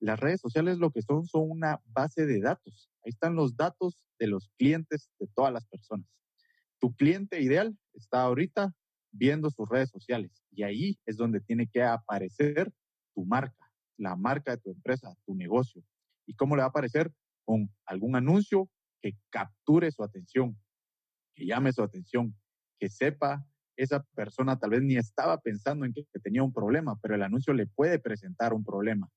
las 0.00 0.18
redes 0.18 0.40
sociales 0.40 0.78
lo 0.78 0.90
que 0.90 1.02
son 1.02 1.26
son 1.26 1.50
una 1.50 1.80
base 1.86 2.24
de 2.26 2.40
datos. 2.40 2.90
Ahí 3.04 3.10
están 3.10 3.34
los 3.34 3.56
datos 3.56 3.98
de 4.18 4.28
los 4.28 4.50
clientes 4.56 5.10
de 5.18 5.28
todas 5.34 5.52
las 5.52 5.66
personas. 5.66 6.06
Tu 6.80 6.94
cliente 6.94 7.42
ideal 7.42 7.76
está 7.94 8.22
ahorita 8.22 8.72
viendo 9.10 9.50
sus 9.50 9.68
redes 9.68 9.90
sociales 9.90 10.44
y 10.52 10.62
ahí 10.62 10.98
es 11.06 11.16
donde 11.16 11.40
tiene 11.40 11.66
que 11.66 11.82
aparecer 11.82 12.72
tu 13.14 13.24
marca, 13.24 13.70
la 13.96 14.14
marca 14.14 14.52
de 14.52 14.62
tu 14.62 14.70
empresa, 14.70 15.14
tu 15.26 15.34
negocio. 15.34 15.82
¿Y 16.26 16.34
cómo 16.34 16.54
le 16.54 16.60
va 16.60 16.66
a 16.66 16.70
aparecer? 16.70 17.12
Con 17.44 17.68
algún 17.86 18.14
anuncio 18.14 18.68
que 19.00 19.16
capture 19.30 19.90
su 19.90 20.04
atención, 20.04 20.56
llame 21.46 21.72
su 21.72 21.82
atención, 21.82 22.34
que 22.78 22.88
sepa 22.88 23.44
esa 23.76 24.02
persona 24.14 24.58
tal 24.58 24.70
vez 24.70 24.82
ni 24.82 24.96
estaba 24.96 25.40
pensando 25.40 25.86
en 25.86 25.92
que, 25.92 26.04
tenía 26.22 26.42
un 26.42 26.52
problema, 26.52 26.98
pero 27.00 27.14
el 27.14 27.22
anuncio 27.22 27.52
le 27.54 27.66
puede 27.66 27.98
presentar 27.98 28.52
un 28.52 28.64
problema. 28.64 29.08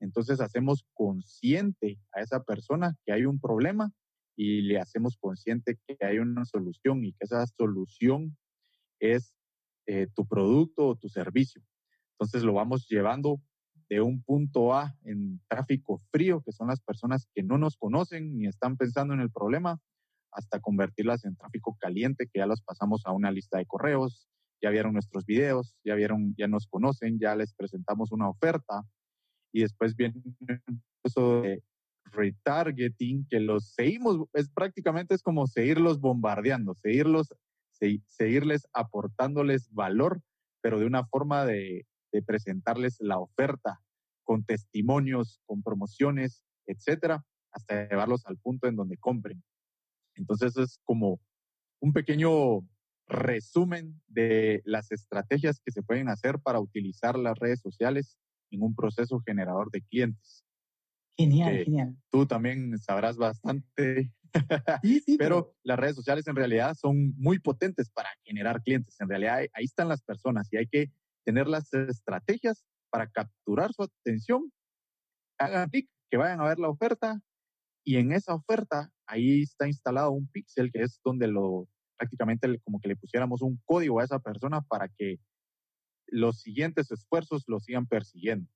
Entonces 0.00 0.40
hacemos 0.40 0.84
consciente 0.92 1.98
a 2.12 2.20
esa 2.20 2.42
persona 2.42 2.94
que 3.04 3.12
hay 3.12 3.24
un 3.24 3.40
problema 3.40 3.90
y 4.36 4.62
le 4.62 4.78
hacemos 4.78 5.16
consciente 5.16 5.78
que 5.86 5.96
hay 6.04 6.18
una 6.18 6.44
solución 6.44 7.04
y 7.04 7.12
que 7.12 7.24
esa 7.24 7.46
solución 7.46 8.36
es 9.00 9.34
eh, 9.86 10.08
tu 10.14 10.26
producto 10.26 10.88
o 10.88 10.96
tu 10.96 11.08
servicio. 11.08 11.62
Entonces 12.14 12.42
lo 12.42 12.52
vamos 12.52 12.86
llevando 12.88 13.40
de 13.88 14.00
un 14.00 14.22
punto 14.22 14.74
A 14.74 14.94
en 15.04 15.40
tráfico 15.48 16.02
frío, 16.10 16.42
que 16.42 16.52
son 16.52 16.68
las 16.68 16.80
personas 16.80 17.28
que 17.34 17.42
no 17.42 17.58
nos 17.58 17.76
conocen 17.76 18.36
ni 18.36 18.46
están 18.46 18.76
pensando 18.76 19.14
en 19.14 19.20
el 19.20 19.30
problema, 19.30 19.80
hasta 20.32 20.60
convertirlas 20.60 21.24
en 21.24 21.36
tráfico 21.36 21.76
caliente, 21.78 22.26
que 22.26 22.40
ya 22.40 22.46
los 22.46 22.62
pasamos 22.62 23.02
a 23.04 23.12
una 23.12 23.30
lista 23.30 23.58
de 23.58 23.66
correos, 23.66 24.28
ya 24.62 24.70
vieron 24.70 24.92
nuestros 24.92 25.26
videos, 25.26 25.76
ya 25.84 25.94
vieron, 25.94 26.34
ya 26.36 26.48
nos 26.48 26.66
conocen, 26.66 27.18
ya 27.18 27.34
les 27.36 27.52
presentamos 27.52 28.12
una 28.12 28.28
oferta 28.28 28.82
y 29.52 29.60
después 29.62 29.96
viene 29.96 30.22
eso 31.04 31.42
de 31.42 31.62
retargeting, 32.04 33.26
que 33.28 33.40
los 33.40 33.72
seguimos, 33.72 34.26
es 34.32 34.50
prácticamente 34.50 35.14
es 35.14 35.22
como 35.22 35.46
seguirlos 35.46 36.00
bombardeando, 36.00 36.74
seguirlos, 36.74 37.34
seguirles 38.06 38.68
aportándoles 38.72 39.72
valor, 39.72 40.20
pero 40.60 40.78
de 40.78 40.86
una 40.86 41.04
forma 41.06 41.44
de, 41.44 41.86
de 42.12 42.22
presentarles 42.22 42.98
la 43.00 43.18
oferta 43.18 43.80
con 44.24 44.44
testimonios, 44.44 45.40
con 45.46 45.62
promociones, 45.62 46.44
etcétera, 46.66 47.24
hasta 47.50 47.88
llevarlos 47.88 48.24
al 48.26 48.38
punto 48.38 48.68
en 48.68 48.76
donde 48.76 48.96
compren. 48.98 49.42
Entonces 50.14 50.56
es 50.56 50.78
como 50.84 51.20
un 51.80 51.92
pequeño 51.92 52.60
resumen 53.08 54.00
de 54.08 54.62
las 54.64 54.90
estrategias 54.92 55.60
que 55.64 55.72
se 55.72 55.82
pueden 55.82 56.08
hacer 56.08 56.38
para 56.40 56.60
utilizar 56.60 57.18
las 57.18 57.38
redes 57.38 57.60
sociales 57.60 58.16
en 58.50 58.62
un 58.62 58.74
proceso 58.74 59.20
generador 59.20 59.70
de 59.70 59.82
clientes. 59.82 60.44
Genial, 61.16 61.64
genial. 61.64 61.96
Tú 62.10 62.26
también 62.26 62.78
sabrás 62.78 63.16
bastante. 63.16 64.12
Sí, 64.82 65.00
sí, 65.00 65.18
pero, 65.18 65.54
las 65.62 65.78
redes 65.78 65.94
sociales 65.94 66.26
en 66.26 66.34
realidad 66.34 66.74
son 66.74 67.14
muy 67.18 67.38
potentes 67.38 67.90
para 67.90 68.08
generar 68.24 68.62
clientes. 68.62 68.98
En 68.98 69.10
realidad 69.10 69.40
ahí 69.52 69.64
están 69.64 69.88
las 69.88 70.00
personas 70.00 70.50
y 70.50 70.56
hay 70.56 70.66
que 70.66 70.90
tener 71.26 71.48
las 71.48 71.70
estrategias 71.74 72.64
para 72.88 73.10
capturar 73.10 73.74
su 73.74 73.82
atención. 73.82 74.50
Hagan 75.38 75.68
clic, 75.68 75.86
que 76.10 76.16
vayan 76.16 76.40
a 76.40 76.44
ver 76.44 76.58
la 76.58 76.70
oferta 76.70 77.20
y 77.84 77.96
en 77.96 78.12
esa 78.12 78.34
oferta 78.34 78.90
ahí 79.12 79.42
está 79.42 79.66
instalado 79.66 80.10
un 80.10 80.26
pixel 80.26 80.72
que 80.72 80.82
es 80.82 81.00
donde 81.04 81.26
lo 81.28 81.68
prácticamente 81.96 82.58
como 82.64 82.80
que 82.80 82.88
le 82.88 82.96
pusiéramos 82.96 83.42
un 83.42 83.60
código 83.64 84.00
a 84.00 84.04
esa 84.04 84.18
persona 84.18 84.60
para 84.62 84.88
que 84.88 85.20
los 86.06 86.40
siguientes 86.40 86.90
esfuerzos 86.90 87.44
lo 87.46 87.60
sigan 87.60 87.86
persiguiendo. 87.86 88.48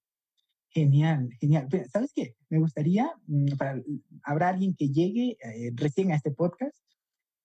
Genial, 0.71 1.31
genial. 1.41 1.69
¿Sabes 1.91 2.13
qué? 2.15 2.35
Me 2.51 2.59
gustaría, 2.59 3.11
mm, 3.27 3.57
para, 3.57 3.81
habrá 4.25 4.49
alguien 4.49 4.75
que 4.75 4.89
llegue 4.89 5.37
eh, 5.43 5.71
recién 5.75 6.11
a 6.11 6.17
este 6.17 6.33
podcast 6.33 6.77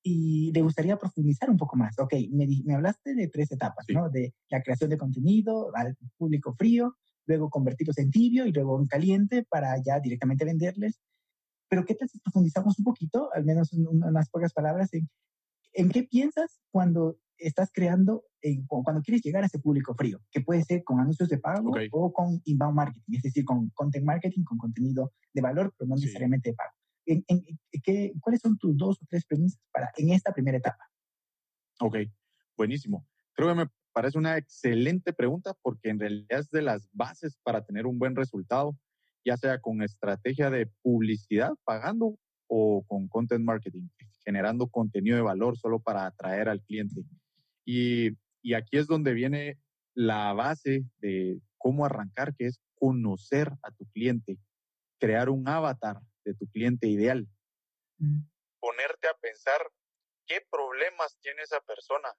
y 0.03 0.51
le 0.53 0.61
gustaría 0.61 0.97
profundizar 0.97 1.49
un 1.49 1.57
poco 1.57 1.77
más. 1.77 1.97
Ok, 1.99 2.13
me, 2.31 2.47
me 2.65 2.73
hablaste 2.73 3.13
de 3.13 3.27
tres 3.27 3.51
etapas, 3.51 3.85
¿no? 3.93 4.09
De 4.09 4.33
la 4.49 4.61
creación 4.63 4.89
de 4.89 4.97
contenido 4.97 5.71
al 5.75 5.95
público 6.17 6.55
frío, 6.55 6.97
luego 7.25 7.49
convertirlos 7.49 7.97
en 7.99 8.09
tibio 8.09 8.45
y 8.47 8.51
luego 8.51 8.79
en 8.79 8.87
caliente 8.87 9.45
para 9.47 9.75
ya 9.81 9.99
directamente 9.99 10.45
venderles. 10.45 10.99
Pero 11.71 11.85
¿qué 11.85 11.95
tal 11.95 12.09
si 12.09 12.19
profundizamos 12.19 12.77
un 12.79 12.83
poquito, 12.83 13.29
al 13.33 13.45
menos 13.45 13.71
unas 13.71 14.29
pocas 14.29 14.51
palabras, 14.51 14.93
en, 14.93 15.09
en 15.71 15.89
qué 15.89 16.03
piensas 16.03 16.59
cuando 16.69 17.17
estás 17.37 17.71
creando, 17.73 18.25
cuando 18.67 19.01
quieres 19.01 19.21
llegar 19.23 19.43
a 19.43 19.45
ese 19.45 19.57
público 19.57 19.95
frío, 19.95 20.19
que 20.31 20.41
puede 20.41 20.65
ser 20.65 20.83
con 20.83 20.99
anuncios 20.99 21.29
de 21.29 21.37
pago 21.37 21.71
o 21.91 22.11
con 22.11 22.41
inbound 22.43 22.75
marketing, 22.75 23.13
es 23.15 23.23
decir, 23.23 23.45
con 23.45 23.69
content 23.69 24.05
marketing, 24.05 24.43
con 24.43 24.57
contenido 24.57 25.13
de 25.33 25.41
valor, 25.41 25.73
pero 25.77 25.87
no 25.87 25.95
necesariamente 25.95 26.49
de 26.49 26.55
pago. 26.55 26.71
En, 27.05 27.23
qué, 27.81 28.11
¿Cuáles 28.19 28.41
son 28.41 28.57
tus 28.57 28.75
dos 28.75 29.01
o 29.01 29.05
tres 29.09 29.25
premisas 29.25 29.61
para, 29.71 29.91
en 29.95 30.09
esta 30.11 30.33
primera 30.33 30.57
etapa? 30.57 30.91
Ok, 31.79 31.99
buenísimo. 32.57 33.07
Creo 33.31 33.47
que 33.47 33.55
me 33.55 33.69
parece 33.93 34.17
una 34.17 34.37
excelente 34.37 35.13
pregunta 35.13 35.55
porque 35.61 35.87
en 35.87 36.01
realidad 36.01 36.39
es 36.39 36.51
de 36.51 36.63
las 36.63 36.89
bases 36.91 37.39
para 37.43 37.63
tener 37.63 37.87
un 37.87 37.97
buen 37.97 38.13
resultado, 38.17 38.77
ya 39.23 39.37
sea 39.37 39.59
con 39.59 39.81
estrategia 39.83 40.49
de 40.49 40.67
publicidad, 40.81 41.53
pagando, 41.63 42.17
o 42.47 42.83
con 42.85 43.07
content 43.07 43.45
marketing, 43.45 43.87
generando 44.25 44.67
contenido 44.67 45.15
de 45.15 45.23
valor 45.23 45.57
solo 45.57 45.79
para 45.79 46.05
atraer 46.05 46.49
al 46.49 46.61
cliente. 46.61 47.01
Y, 47.65 48.17
y 48.41 48.55
aquí 48.55 48.77
es 48.77 48.87
donde 48.87 49.13
viene 49.13 49.57
la 49.93 50.33
base 50.33 50.83
de 50.99 51.39
cómo 51.57 51.85
arrancar, 51.85 52.35
que 52.35 52.47
es 52.47 52.59
conocer 52.75 53.53
a 53.63 53.71
tu 53.71 53.85
cliente, 53.93 54.37
crear 54.99 55.29
un 55.29 55.47
avatar 55.47 56.01
de 56.25 56.33
tu 56.33 56.47
cliente 56.47 56.87
ideal. 56.87 57.27
Mm. 57.99 58.21
Ponerte 58.59 59.07
a 59.07 59.13
pensar 59.21 59.61
qué 60.25 60.41
problemas 60.51 61.17
tiene 61.21 61.43
esa 61.43 61.61
persona, 61.61 62.09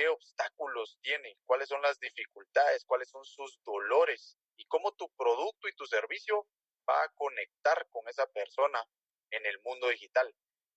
qué 0.00 0.08
obstáculos 0.08 0.98
tiene, 1.02 1.36
cuáles 1.44 1.68
son 1.68 1.82
las 1.82 2.00
dificultades, 2.00 2.86
cuáles 2.86 3.10
son 3.10 3.22
sus 3.22 3.60
dolores 3.66 4.38
y 4.56 4.64
cómo 4.66 4.92
tu 4.92 5.10
producto 5.10 5.68
y 5.68 5.74
tu 5.74 5.84
servicio 5.84 6.46
va 6.88 7.02
a 7.02 7.08
conectar 7.14 7.86
con 7.90 8.08
esa 8.08 8.26
persona 8.28 8.82
en 9.30 9.44
el 9.44 9.60
mundo 9.62 9.88
digital. 9.88 10.34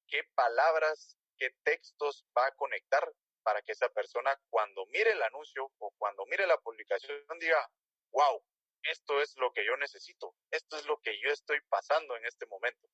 ¿Qué 0.10 0.24
palabras, 0.36 1.18
qué 1.38 1.51
textos 1.63 2.25
va 2.38 2.48
a 2.48 2.56
conectar 2.56 3.10
para 3.44 3.62
que 3.62 3.72
esa 3.72 3.88
persona 3.88 4.38
cuando 4.50 4.86
mire 4.88 5.13
el 5.13 5.22
anuncio 5.22 5.72
o 5.77 5.92
cuando 5.98 6.25
mire 6.25 6.46
la 6.46 6.58
publicación 6.58 7.18
diga, 7.39 7.65
wow, 8.12 8.44
esto 8.92 9.22
es 9.22 9.38
lo 9.38 9.53
que 9.53 9.65
yo 9.65 9.77
necesito, 9.77 10.36
esto 10.51 10.75
es 10.75 10.86
lo 10.86 11.00
que 11.00 11.18
yo 11.22 11.30
estoy 11.32 11.60
pasando 11.70 12.18
en 12.18 12.25
este 12.25 12.46
momento. 12.48 12.89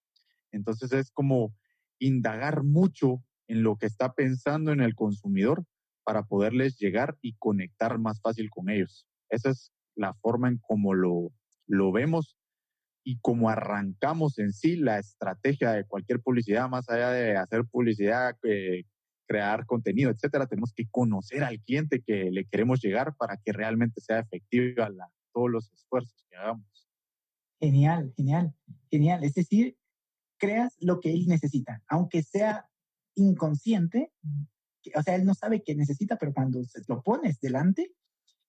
Entonces 0.51 0.91
es 0.91 1.09
como 1.09 1.55
indagar 1.97 2.61
mucho 2.61 3.17
en 3.47 3.63
lo 3.63 3.77
que 3.77 3.87
está 3.87 4.13
pensando 4.13 4.71
en 4.71 4.81
el 4.81 4.93
consumidor 4.93 5.65
para 6.09 6.23
poderles 6.23 6.79
llegar 6.79 7.19
y 7.21 7.35
conectar 7.35 7.99
más 7.99 8.19
fácil 8.19 8.49
con 8.49 8.67
ellos. 8.67 9.05
Esa 9.29 9.51
es 9.51 9.71
la 9.95 10.15
forma 10.15 10.47
en 10.47 10.57
cómo 10.57 10.95
lo, 10.95 11.31
lo 11.67 11.91
vemos 11.91 12.35
y 13.03 13.19
como 13.19 13.47
arrancamos 13.47 14.39
en 14.39 14.51
sí 14.51 14.75
la 14.75 14.97
estrategia 14.97 15.71
de 15.71 15.85
cualquier 15.85 16.19
publicidad, 16.19 16.67
más 16.67 16.89
allá 16.89 17.11
de 17.11 17.37
hacer 17.37 17.63
publicidad, 17.65 18.35
eh, 18.41 18.85
crear 19.27 19.67
contenido, 19.67 20.09
etcétera, 20.09 20.47
tenemos 20.47 20.73
que 20.73 20.87
conocer 20.89 21.43
al 21.43 21.59
cliente 21.59 22.01
que 22.01 22.31
le 22.31 22.45
queremos 22.45 22.81
llegar 22.81 23.15
para 23.15 23.37
que 23.37 23.53
realmente 23.53 24.01
sea 24.01 24.17
efectiva 24.17 24.89
la, 24.89 25.11
todos 25.31 25.51
los 25.51 25.71
esfuerzos 25.71 26.25
que 26.27 26.37
hagamos. 26.37 26.89
Genial, 27.59 28.11
genial, 28.17 28.55
genial. 28.89 29.23
Es 29.23 29.35
decir, 29.35 29.77
creas 30.39 30.75
lo 30.79 31.01
que 31.01 31.13
él 31.13 31.27
necesita, 31.27 31.83
aunque 31.87 32.23
sea 32.23 32.67
inconsciente, 33.13 34.11
o 34.95 35.03
sea, 35.03 35.15
él 35.15 35.25
no 35.25 35.33
sabe 35.33 35.61
qué 35.63 35.75
necesita, 35.75 36.17
pero 36.17 36.33
cuando 36.33 36.63
se 36.63 36.81
lo 36.87 37.01
pones 37.01 37.39
delante, 37.39 37.91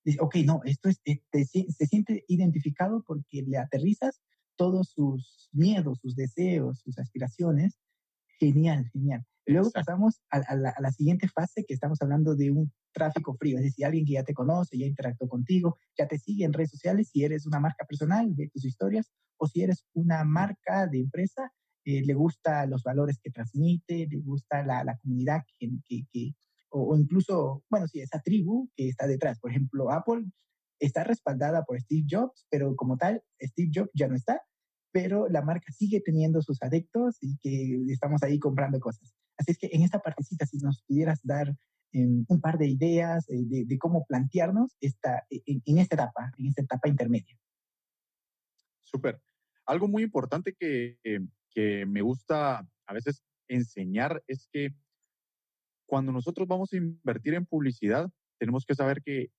dice, 0.05 0.19
ok, 0.21 0.37
no, 0.45 0.61
esto 0.65 0.89
es, 0.89 1.01
eh, 1.05 1.23
se 1.33 1.87
siente 1.87 2.25
identificado 2.29 3.03
porque 3.07 3.43
le 3.43 3.59
aterrizas 3.59 4.21
todos 4.57 4.91
sus 4.91 5.49
miedos, 5.53 5.99
sus 6.01 6.15
deseos, 6.15 6.81
sus 6.81 6.99
aspiraciones. 6.99 7.79
Genial, 8.39 8.89
genial. 8.93 9.25
Luego 9.47 9.71
pasamos 9.71 10.21
a, 10.31 10.55
la, 10.55 10.93
siguiente 10.93 11.29
fase 11.29 11.65
que 11.65 11.75
estamos 11.75 12.01
hablando 12.03 12.37
de 12.37 12.51
un 12.51 12.73
tráfico 12.93 13.35
frío, 13.35 13.59
es 13.59 13.65
decir, 13.65 13.85
alguien 13.85 14.05
que 14.05 14.13
ya 14.13 14.23
te 14.23 14.35
conoce, 14.35 14.79
ya 14.79 14.87
interactuó 14.87 15.29
contigo, 15.29 15.79
ya 15.99 16.07
te 16.07 16.19
sigue 16.19 16.45
en 16.45 16.53
redes 16.53 16.71
sociales, 16.71 17.09
si 17.13 17.25
eres 17.25 17.47
una 17.47 17.59
marca 17.59 17.85
personal, 17.85 18.33
ve 18.35 18.49
tus 18.53 18.65
historias, 18.65 19.11
o 19.39 19.47
si 19.47 19.63
eres 19.63 19.85
una 19.95 20.25
marca 20.25 20.87
de 20.87 21.01
empresa, 21.01 21.53
eh, 21.85 22.03
le 22.05 22.15
gusta 22.15 22.67
los 22.67 22.83
valores 22.83 23.19
que 23.23 23.31
transmite, 23.31 24.07
le 24.07 24.19
gusta 24.19 24.65
la, 24.65 24.85
la 24.85 24.97
comunidad 24.99 25.43
que, 25.59 25.71
que, 26.13 26.35
o, 26.71 26.97
incluso, 26.97 27.65
bueno, 27.69 27.87
sí, 27.89 28.01
esa 28.01 28.21
tribu 28.21 28.71
que 28.77 28.89
está 28.89 29.07
detrás. 29.07 29.41
Por 29.41 29.51
ejemplo, 29.51 29.91
Apple 29.91 30.25
está 30.79 31.05
respaldada 31.05 31.65
por 31.65 31.81
Steve 31.81 32.07
Jobs, 32.09 32.47
pero 32.51 32.75
como 32.77 32.97
tal, 32.97 33.23
Steve 33.41 33.71
Jobs 33.75 33.91
ya 33.95 34.09
no 34.09 34.15
está, 34.15 34.41
pero 34.93 35.29
la 35.29 35.43
marca 35.43 35.73
sigue 35.73 36.01
teniendo 36.01 36.43
sus 36.43 36.63
adeptos 36.63 37.17
y 37.21 37.37
que 37.39 37.93
estamos 37.93 38.23
ahí 38.23 38.39
comprando 38.39 38.81
cosas. 38.81 39.15
Así 39.37 39.53
es 39.53 39.59
que 39.59 39.71
en 39.73 39.83
esta 39.83 40.01
partecita, 40.01 40.47
si 40.47 40.59
nos 40.59 40.83
pudieras 40.83 41.21
dar 41.23 41.55
em, 41.93 42.25
un 42.29 42.41
par 42.41 42.59
de 42.59 42.69
ideas 42.69 43.29
eh, 43.31 43.65
de, 43.67 43.79
cómo 43.79 44.05
plantearnos 44.07 44.77
esta, 44.81 45.27
e, 45.31 45.43
en, 45.47 45.79
esta 45.79 45.97
etapa, 45.97 46.33
en 46.39 46.47
esta 46.47 46.63
etapa 46.63 46.89
intermedia. 46.89 47.37
Súper. 48.83 49.21
Algo 49.67 49.89
muy 49.89 50.03
importante 50.03 50.55
que, 50.59 50.99
que 51.51 51.87
me 51.87 52.03
gusta 52.03 52.67
a 52.87 52.93
veces 52.93 53.23
enseñar 53.49 54.23
es 54.27 54.49
que 54.53 54.75
cuando 55.87 56.13
nosotros 56.13 56.47
vamos 56.47 56.73
a 56.73 56.77
invertir 56.77 57.35
en 57.35 57.47
publicidad, 57.47 58.09
tenemos 58.39 58.65
que 58.65 58.75
saber 58.75 59.03
que 59.03 59.31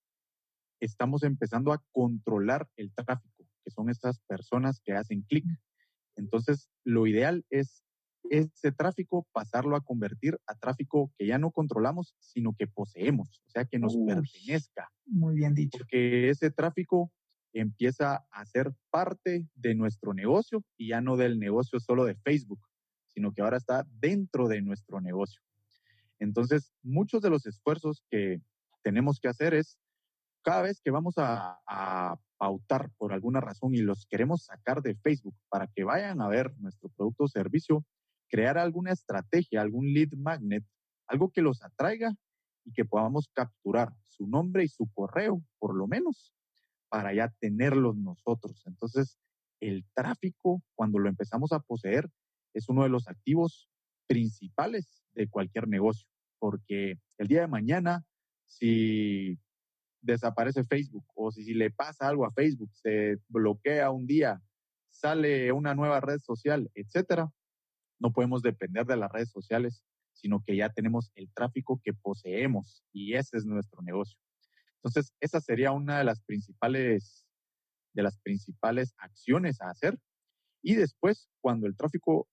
estamos 0.82 1.24
empezando 1.24 1.72
a 1.72 1.82
controlar 1.92 2.68
el 2.76 2.94
tráfico, 2.94 3.46
que 3.64 3.72
son 3.72 3.90
estas 3.90 4.20
personas 4.28 4.82
que 4.84 4.94
hacen 4.94 5.22
clic. 5.22 5.46
Entonces, 6.18 6.70
lo 6.84 7.08
ideal 7.08 7.46
es 7.50 7.84
ese 8.30 8.72
tráfico 8.72 9.28
pasarlo 9.32 9.76
a 9.76 9.82
convertir 9.82 10.38
a 10.46 10.56
tráfico 10.56 11.12
que 11.18 11.26
ya 11.26 11.38
no 11.38 11.52
controlamos, 11.52 12.16
sino 12.20 12.54
que 12.58 12.68
poseemos, 12.68 13.42
o 13.48 13.50
sea, 13.50 13.66
que 13.66 13.80
nos 13.80 13.96
pertenezca. 13.98 14.90
Muy 15.06 15.36
bien 15.36 15.54
dicho. 15.54 15.78
Porque 15.78 16.30
ese 16.30 16.52
tráfico 16.52 17.12
empieza 17.54 18.26
a 18.32 18.46
ser 18.46 18.74
parte 18.90 19.48
de 19.56 19.76
nuestro 19.76 20.14
negocio 20.14 20.64
y 20.78 20.90
ya 20.90 21.02
no 21.02 21.18
del 21.18 21.40
negocio 21.40 21.80
solo 21.80 22.06
de 22.06 22.16
Facebook, 22.16 22.60
sino 23.08 23.34
que 23.34 23.42
ahora 23.42 23.58
está 23.58 23.86
dentro 24.00 24.48
de 24.48 24.62
nuestro 24.62 25.02
negocio. 25.02 25.42
Entonces, 26.20 26.72
muchos 26.84 27.22
de 27.22 27.30
los 27.30 27.46
esfuerzos 27.46 28.04
que 28.10 28.42
tenemos 28.84 29.20
que 29.20 29.28
hacer 29.28 29.54
es, 29.54 29.78
cada 30.44 30.62
vez 30.62 30.82
que 30.82 30.92
vamos 30.92 31.18
a, 31.18 31.60
a 31.68 32.20
pautar 32.38 32.90
por 32.98 33.14
alguna 33.14 33.42
razón 33.42 33.76
y 33.76 33.80
los 33.80 34.06
queremos 34.08 34.46
sacar 34.46 34.82
de 34.82 34.96
Facebook 34.96 35.36
para 35.50 35.68
que 35.68 35.84
vayan 35.84 36.22
a 36.22 36.28
ver 36.28 36.52
nuestro 36.58 36.90
producto 36.90 37.26
o 37.26 37.28
servicio, 37.28 37.86
crear 38.30 38.58
alguna 38.58 38.92
estrategia, 38.92 39.62
algún 39.62 39.94
lead 39.94 40.14
magnet, 40.18 40.64
algo 41.08 41.30
que 41.32 41.42
los 41.42 41.62
atraiga 41.64 42.16
y 42.64 42.72
que 42.72 42.86
podamos 42.86 43.30
capturar 43.34 43.94
su 44.08 44.28
nombre 44.28 44.64
y 44.64 44.68
su 44.68 44.90
correo, 44.94 45.44
por 45.60 45.76
lo 45.76 45.88
menos, 45.88 46.34
para 46.92 47.14
ya 47.14 47.30
tenerlos 47.40 47.96
nosotros. 47.96 48.62
Entonces, 48.66 49.18
el 49.62 49.86
tráfico, 49.94 50.62
cuando 50.76 51.00
lo 51.00 51.08
empezamos 51.08 51.54
a 51.54 51.62
poseer, 51.62 52.10
es 52.54 52.68
uno 52.68 52.84
de 52.84 52.90
los 52.90 53.08
activos 53.08 53.70
principales 54.08 55.02
de 55.14 55.30
cualquier 55.30 55.70
negocio, 55.70 56.06
porque 56.38 57.00
el 57.18 57.28
día 57.30 57.42
de 57.42 57.48
mañana, 57.48 58.04
si 58.46 59.40
desaparece 60.02 60.66
Facebook 60.66 61.06
o 61.16 61.32
si, 61.32 61.54
le 61.54 61.72
pasa 61.72 62.10
algo 62.10 62.26
a 62.26 62.34
Facebook, 62.34 62.72
se 62.74 63.20
bloquea 63.30 63.90
un 63.90 64.06
día, 64.06 64.42
sale 64.90 65.54
una 65.54 65.74
nueva 65.74 66.02
red 66.02 66.20
social, 66.20 66.70
etcétera, 66.74 67.32
no 68.00 68.12
podemos 68.12 68.42
depender 68.42 68.86
de 68.86 68.98
las 68.98 69.10
redes 69.10 69.30
sociales, 69.30 69.82
sino 70.12 70.44
que 70.44 70.58
ya 70.58 70.74
tenemos 70.74 71.10
el 71.16 71.32
tráfico 71.32 71.80
que 71.82 71.94
poseemos 71.94 72.84
y 72.92 73.14
ese 73.14 73.38
es 73.38 73.46
nuestro 73.46 73.82
negocio. 73.82 74.20
Entonces, 74.84 75.14
esa 75.20 75.40
sería 75.40 75.72
una 75.72 76.00
de 76.00 76.04
las 76.04 76.22
principales 76.22 77.26
de 77.94 78.04
las 78.04 78.18
principales 78.20 78.94
acciones 78.98 79.62
a 79.62 79.70
hacer. 79.70 79.98
Y 80.64 80.76
después, 80.76 81.30
cuando 81.42 81.68
el 81.68 81.76
tráfico 81.76 82.28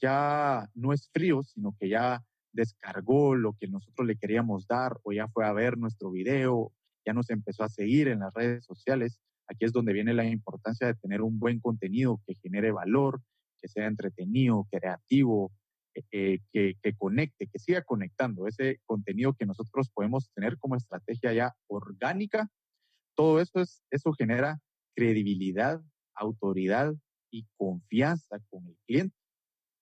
ya 0.00 0.68
no 0.74 0.92
es 0.92 1.08
frío, 1.12 1.42
sino 1.42 1.74
que 1.78 1.88
ya 1.88 2.24
descargó 2.52 3.34
lo 3.34 3.54
que 3.54 3.68
nosotros 3.68 4.06
le 4.06 4.16
queríamos 4.16 4.66
dar 4.66 4.98
o 5.02 5.12
ya 5.12 5.28
fue 5.28 5.46
a 5.46 5.52
ver 5.52 5.76
nuestro 5.76 6.10
video, 6.10 6.72
ya 7.06 7.12
nos 7.12 7.30
empezó 7.30 7.64
a 7.64 7.68
seguir 7.68 8.08
en 8.08 8.20
las 8.20 8.32
redes 8.32 8.64
sociales, 8.64 9.18
aquí 9.46 9.64
es 9.64 9.72
donde 9.72 9.92
viene 9.92 10.14
la 10.14 10.24
importancia 10.24 10.86
de 10.86 10.94
tener 10.94 11.20
un 11.20 11.38
buen 11.38 11.60
contenido 11.60 12.20
que 12.26 12.34
genere 12.34 12.72
valor, 12.72 13.20
que 13.60 13.68
sea 13.68 13.86
entretenido, 13.86 14.66
creativo, 14.70 15.52
que, 16.10 16.40
que, 16.52 16.96
conecte, 16.96 17.46
que 17.46 17.58
siga 17.58 17.82
conectando 17.82 18.46
ese 18.46 18.80
contenido 18.84 19.34
que 19.34 19.46
nosotros 19.46 19.90
podemos 19.90 20.30
tener 20.34 20.58
como 20.58 20.76
estrategia 20.76 21.32
ya 21.32 21.54
orgánica. 21.66 22.48
Todo 23.16 23.40
eso, 23.40 23.60
es, 23.60 23.82
eso 23.90 24.12
genera 24.12 24.60
credibilidad, 24.94 25.80
autoridad 26.14 26.94
y 27.30 27.46
confianza 27.56 28.38
con 28.50 28.66
el 28.66 28.76
cliente, 28.86 29.16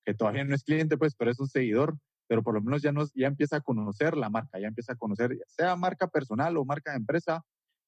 que 0.04 0.14
todavía 0.14 0.44
no 0.44 0.54
es 0.54 0.64
cliente, 0.64 0.96
pues, 0.96 1.14
pero 1.14 1.30
es 1.30 1.40
un 1.40 1.48
seguidor, 1.48 1.98
pero 2.28 2.42
por 2.42 2.54
lo 2.54 2.62
menos 2.62 2.82
ya, 2.82 2.92
nos, 2.92 3.12
ya 3.14 3.26
empieza 3.26 3.56
a 3.56 3.60
conocer 3.60 4.16
la 4.16 4.30
marca, 4.30 4.58
ya 4.58 4.68
empieza 4.68 4.94
a 4.94 4.96
conocer, 4.96 5.38
sea 5.46 5.76
marca 5.76 6.08
personal 6.08 6.56
o 6.56 6.64
marca 6.64 6.92
de 6.92 6.96
empresa, 6.98 7.44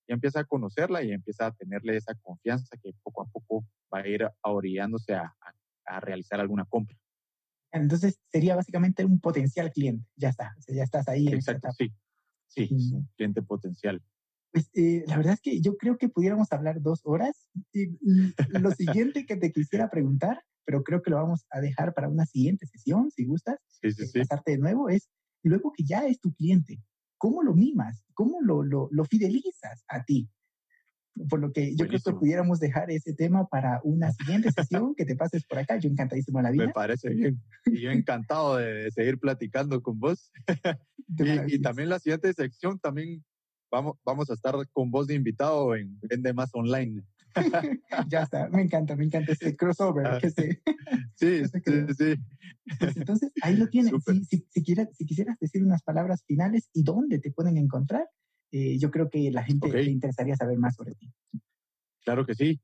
ya 0.07 0.15
empieza 0.15 0.41
a 0.41 0.45
conocerla 0.45 1.03
y 1.03 1.13
empieza 1.13 1.47
a 1.47 1.53
tenerle 1.53 1.97
esa 1.97 2.15
confianza 2.17 2.77
que 2.83 2.93
poco 3.03 3.23
a 3.23 3.27
poco 3.27 3.65
va 3.93 4.01
a 4.01 4.09
ir 4.09 4.29
orillándose 4.43 5.15
a, 5.15 5.35
a, 5.87 6.01
realizar 6.01 6.41
alguna 6.41 6.65
compra. 6.67 6.97
Entonces 7.83 8.21
sería 8.31 8.55
básicamente 8.55 9.05
un 9.05 9.19
potencial 9.21 9.73
cliente, 9.73 10.07
ya 10.17 10.29
está, 10.29 10.55
ya 10.69 10.85
estás 10.85 11.09
ahí. 11.09 11.27
Exacto, 11.29 11.69
sí, 11.77 11.93
sí, 12.47 12.69
es 12.71 12.93
un 12.93 13.09
cliente 13.17 13.43
potencial. 13.43 14.03
Pues 14.53 14.71
eh, 14.75 15.03
la 15.09 15.17
verdad 15.17 15.35
es 15.35 15.41
que 15.41 15.61
yo 15.61 15.77
creo 15.77 15.99
que 15.99 16.09
pudiéramos 16.09 16.53
hablar 16.53 16.81
dos 16.81 17.01
horas. 17.03 17.49
Y, 17.73 17.99
lo 18.49 18.71
siguiente 18.71 19.27
que 19.27 19.37
te 19.37 19.51
quisiera 19.51 19.91
preguntar, 19.91 20.41
pero 20.65 20.85
creo 20.85 21.03
que 21.03 21.11
lo 21.11 21.17
vamos 21.17 21.45
a 21.51 21.61
dejar 21.61 21.93
para 21.95 22.09
una 22.09 22.27
siguiente 22.27 22.67
sesión, 22.67 23.11
si 23.11 23.25
gustas, 23.25 23.59
sí, 23.69 23.91
sí, 23.93 24.07
sí. 24.07 24.21
pasarte 24.21 24.53
de 24.53 24.59
nuevo, 24.59 24.89
es 24.89 25.11
luego 25.43 25.73
que 25.77 25.83
ya 25.83 26.07
es 26.07 26.21
tu 26.21 26.33
cliente, 26.33 26.81
¿cómo 27.19 27.43
lo 27.43 27.55
mimas? 27.55 28.05
¿Cómo 28.15 28.41
lo, 28.41 28.63
lo, 28.63 28.89
lo 28.93 29.05
fidelizas 29.05 29.85
a 29.89 30.05
ti? 30.05 30.29
Por 31.29 31.41
lo 31.41 31.53
que 31.53 31.77
yo 31.77 31.87
creo 31.87 32.01
que 32.01 32.13
pudiéramos 32.13 32.59
dejar 32.59 32.91
ese 32.91 33.15
tema 33.15 33.47
para 33.47 33.81
una 33.85 34.13
siguiente 34.13 34.51
sesión, 34.51 34.95
que 34.95 35.05
te 35.05 35.15
pases 35.15 35.45
por 35.45 35.59
acá. 35.59 35.79
Yo 35.79 35.89
encantadísimo 35.89 36.39
de 36.39 36.43
la 36.43 36.51
vida. 36.51 36.67
Me 36.67 36.73
parece 36.73 37.11
bien. 37.11 37.41
Y 37.67 37.81
yo 37.81 37.91
encantado 37.91 38.57
de 38.57 38.91
seguir 38.91 39.19
platicando 39.19 39.81
con 39.83 40.01
vos. 40.01 40.33
y, 41.19 41.55
y, 41.55 41.59
también 41.61 41.89
la 41.89 41.99
siguiente 42.01 42.33
sección, 42.33 42.79
también 42.81 43.25
vamos, 43.71 43.97
vamos 44.05 44.31
a 44.31 44.35
estar 44.35 44.55
con 44.73 44.91
voz 44.91 45.07
de 45.07 45.15
invitado 45.15 45.75
en 45.75 45.99
Vende 46.03 46.33
Más 46.33 46.51
Online. 46.53 47.03
ya 48.09 48.23
está, 48.23 48.49
me 48.49 48.63
encanta, 48.63 48.95
me 48.97 49.05
encanta 49.05 49.33
ese 49.33 49.57
crossover. 49.57 50.07
Ah. 50.07 50.19
que 50.21 50.31
se, 50.31 50.63
sí, 51.17 51.43
sí, 51.45 51.95
sí. 51.97 52.15
Pues 52.79 52.97
entonces, 52.97 53.33
ahí 53.43 53.57
lo 53.57 53.69
tienes. 53.71 53.93
Si, 54.07 54.25
si, 54.25 54.47
si, 54.51 54.63
quieras, 54.63 54.89
si 54.97 55.05
quisieras 55.05 55.39
decir 55.41 55.65
unas 55.65 55.83
palabras 55.83 56.25
finales 56.27 56.71
y 56.73 56.83
dónde 56.83 57.19
te 57.19 57.31
pueden 57.33 57.59
encontrar, 57.59 58.09
eh, 58.55 58.79
yo 58.79 58.91
creo 58.91 59.11
que 59.11 59.33
la 59.33 59.43
gente 59.43 59.69
okay. 59.69 59.87
le 59.87 59.91
interesaría 59.91 60.37
saber 60.37 60.59
más 60.59 60.77
sobre 60.77 60.95
ti. 60.95 61.11
Claro 62.05 62.25
que 62.25 62.35
sí. 62.35 62.61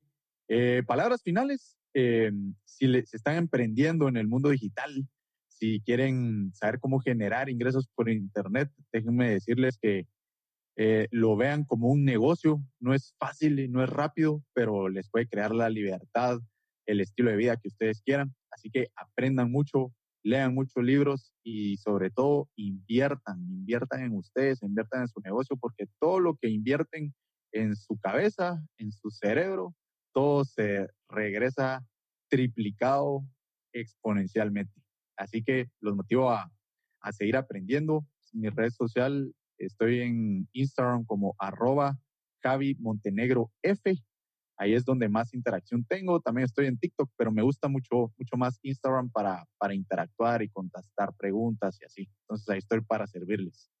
Eh, 0.47 0.83
palabras 0.87 1.21
finales, 1.21 1.77
eh, 1.93 2.31
si 2.63 2.87
le, 2.87 3.05
se 3.05 3.17
están 3.17 3.35
emprendiendo 3.35 4.07
en 4.07 4.15
el 4.15 4.27
mundo 4.27 4.49
digital, 4.49 5.05
si 5.49 5.81
quieren 5.81 6.51
saber 6.53 6.79
cómo 6.79 6.99
generar 6.99 7.49
ingresos 7.49 7.89
por 7.93 8.09
Internet, 8.09 8.71
déjenme 8.93 9.31
decirles 9.31 9.77
que 9.81 10.07
eh, 10.77 11.09
lo 11.11 11.35
vean 11.35 11.65
como 11.65 11.89
un 11.89 12.05
negocio. 12.05 12.63
No 12.79 12.93
es 12.93 13.13
fácil 13.19 13.59
y 13.59 13.67
no 13.67 13.83
es 13.83 13.89
rápido, 13.89 14.41
pero 14.53 14.87
les 14.87 15.09
puede 15.09 15.27
crear 15.27 15.53
la 15.53 15.69
libertad, 15.69 16.39
el 16.85 17.01
estilo 17.01 17.31
de 17.31 17.37
vida 17.37 17.57
que 17.57 17.67
ustedes 17.67 18.01
quieran. 18.01 18.33
Así 18.49 18.69
que 18.69 18.87
aprendan 18.95 19.51
mucho, 19.51 19.93
lean 20.23 20.53
muchos 20.53 20.83
libros 20.83 21.33
y 21.43 21.77
sobre 21.77 22.11
todo 22.11 22.49
inviertan, 22.55 23.39
inviertan 23.49 24.03
en 24.03 24.13
ustedes, 24.13 24.61
inviertan 24.61 25.01
en 25.01 25.07
su 25.07 25.19
negocio, 25.21 25.57
porque 25.57 25.87
todo 25.99 26.19
lo 26.19 26.35
que 26.35 26.49
invierten 26.49 27.13
en 27.51 27.75
su 27.75 27.97
cabeza, 27.97 28.63
en 28.77 28.91
su 28.91 29.09
cerebro, 29.09 29.75
todo 30.13 30.45
se 30.45 30.87
regresa 31.09 31.85
triplicado 32.29 33.23
exponencialmente. 33.73 34.73
Así 35.17 35.43
que 35.43 35.69
los 35.79 35.95
motivo 35.95 36.31
a, 36.31 36.51
a 37.01 37.11
seguir 37.11 37.35
aprendiendo. 37.35 38.05
Mi 38.33 38.49
red 38.49 38.69
social 38.69 39.33
Estoy 39.61 40.01
en 40.01 40.49
Instagram 40.53 41.05
como 41.05 41.35
arroba 41.37 41.95
Javi 42.41 42.75
Montenegro 42.79 43.51
F. 43.61 43.95
Ahí 44.57 44.73
es 44.73 44.85
donde 44.85 45.09
más 45.09 45.33
interacción 45.33 45.83
tengo. 45.85 46.19
También 46.19 46.45
estoy 46.45 46.67
en 46.67 46.77
TikTok, 46.77 47.09
pero 47.17 47.31
me 47.31 47.41
gusta 47.41 47.67
mucho, 47.67 48.13
mucho 48.17 48.37
más 48.37 48.59
Instagram 48.61 49.09
para, 49.09 49.45
para 49.57 49.73
interactuar 49.73 50.43
y 50.43 50.49
contestar 50.49 51.13
preguntas 51.17 51.77
y 51.81 51.85
así. 51.85 52.09
Entonces 52.23 52.49
ahí 52.49 52.59
estoy 52.59 52.81
para 52.81 53.07
servirles. 53.07 53.71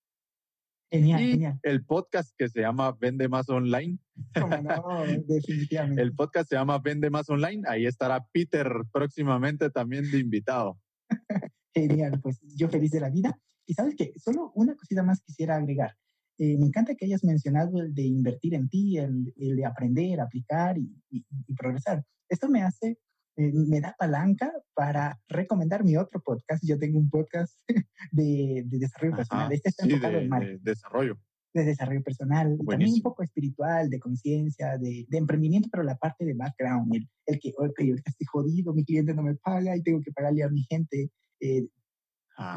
Genial, 0.91 1.21
y 1.21 1.31
genial. 1.31 1.59
El 1.63 1.85
podcast 1.85 2.33
que 2.37 2.49
se 2.49 2.59
llama 2.61 2.91
Vende 2.99 3.29
Más 3.29 3.47
Online. 3.49 3.97
Como 4.37 4.57
no, 4.57 5.05
definitivamente. 5.27 6.01
el 6.01 6.13
podcast 6.13 6.49
se 6.49 6.55
llama 6.55 6.79
Vende 6.79 7.09
Más 7.09 7.29
Online. 7.29 7.63
Ahí 7.67 7.85
estará 7.85 8.25
Peter 8.33 8.67
próximamente 8.91 9.69
también 9.69 10.09
de 10.11 10.19
invitado. 10.19 10.77
Genial, 11.73 12.19
pues 12.21 12.41
yo 12.57 12.67
feliz 12.67 12.91
de 12.91 12.99
la 12.99 13.09
vida. 13.09 13.39
Y 13.65 13.73
sabes 13.73 13.95
que 13.95 14.11
solo 14.19 14.51
una 14.53 14.75
cosita 14.75 15.01
más 15.01 15.21
quisiera 15.21 15.55
agregar. 15.55 15.95
Eh, 16.41 16.57
me 16.57 16.65
encanta 16.65 16.95
que 16.95 17.05
hayas 17.05 17.23
mencionado 17.23 17.79
el 17.79 17.93
de 17.93 18.01
invertir 18.01 18.55
en 18.55 18.67
ti, 18.67 18.97
el, 18.97 19.31
el 19.37 19.55
de 19.55 19.63
aprender, 19.63 20.19
aplicar 20.19 20.75
y, 20.75 20.91
y, 21.11 21.23
y, 21.47 21.53
progresar. 21.53 22.03
Esto 22.27 22.49
me 22.49 22.63
hace, 22.63 22.97
eh, 23.37 23.51
me 23.53 23.79
da 23.79 23.95
palanca 23.95 24.51
para 24.73 25.21
recomendar 25.27 25.83
mi 25.83 25.97
otro 25.97 26.19
podcast. 26.19 26.63
Yo 26.65 26.79
tengo 26.79 26.97
un 26.97 27.11
podcast 27.11 27.53
de, 28.11 28.63
de 28.65 28.79
desarrollo 28.79 29.13
Ajá, 29.13 29.17
personal. 29.17 29.51
Este 29.53 29.69
está 29.69 29.83
sí, 29.83 29.91
enfocado 29.91 30.15
de, 30.15 30.23
en 30.23 30.29
marketing. 30.29 30.63
de 30.63 30.71
desarrollo. 30.71 31.19
De 31.53 31.63
desarrollo 31.63 32.01
personal, 32.01 32.47
Buenísimo. 32.47 32.71
también 32.71 32.93
un 32.95 33.01
poco 33.01 33.21
espiritual, 33.21 33.89
de 33.91 33.99
conciencia, 33.99 34.79
de, 34.79 35.05
de, 35.07 35.17
emprendimiento, 35.19 35.69
pero 35.71 35.83
la 35.83 35.97
parte 35.97 36.25
de 36.25 36.33
background, 36.33 36.95
el, 36.95 37.07
el 37.27 37.39
que, 37.39 37.53
okay, 37.55 37.91
ahorita 37.91 38.09
estoy 38.09 38.25
jodido, 38.25 38.73
mi 38.73 38.83
cliente 38.83 39.13
no 39.13 39.21
me 39.21 39.35
paga 39.35 39.77
y 39.77 39.83
tengo 39.83 40.01
que 40.01 40.11
pagarle 40.11 40.41
a 40.41 40.49
mi 40.49 40.63
gente 40.63 41.11
eh, 41.39 41.67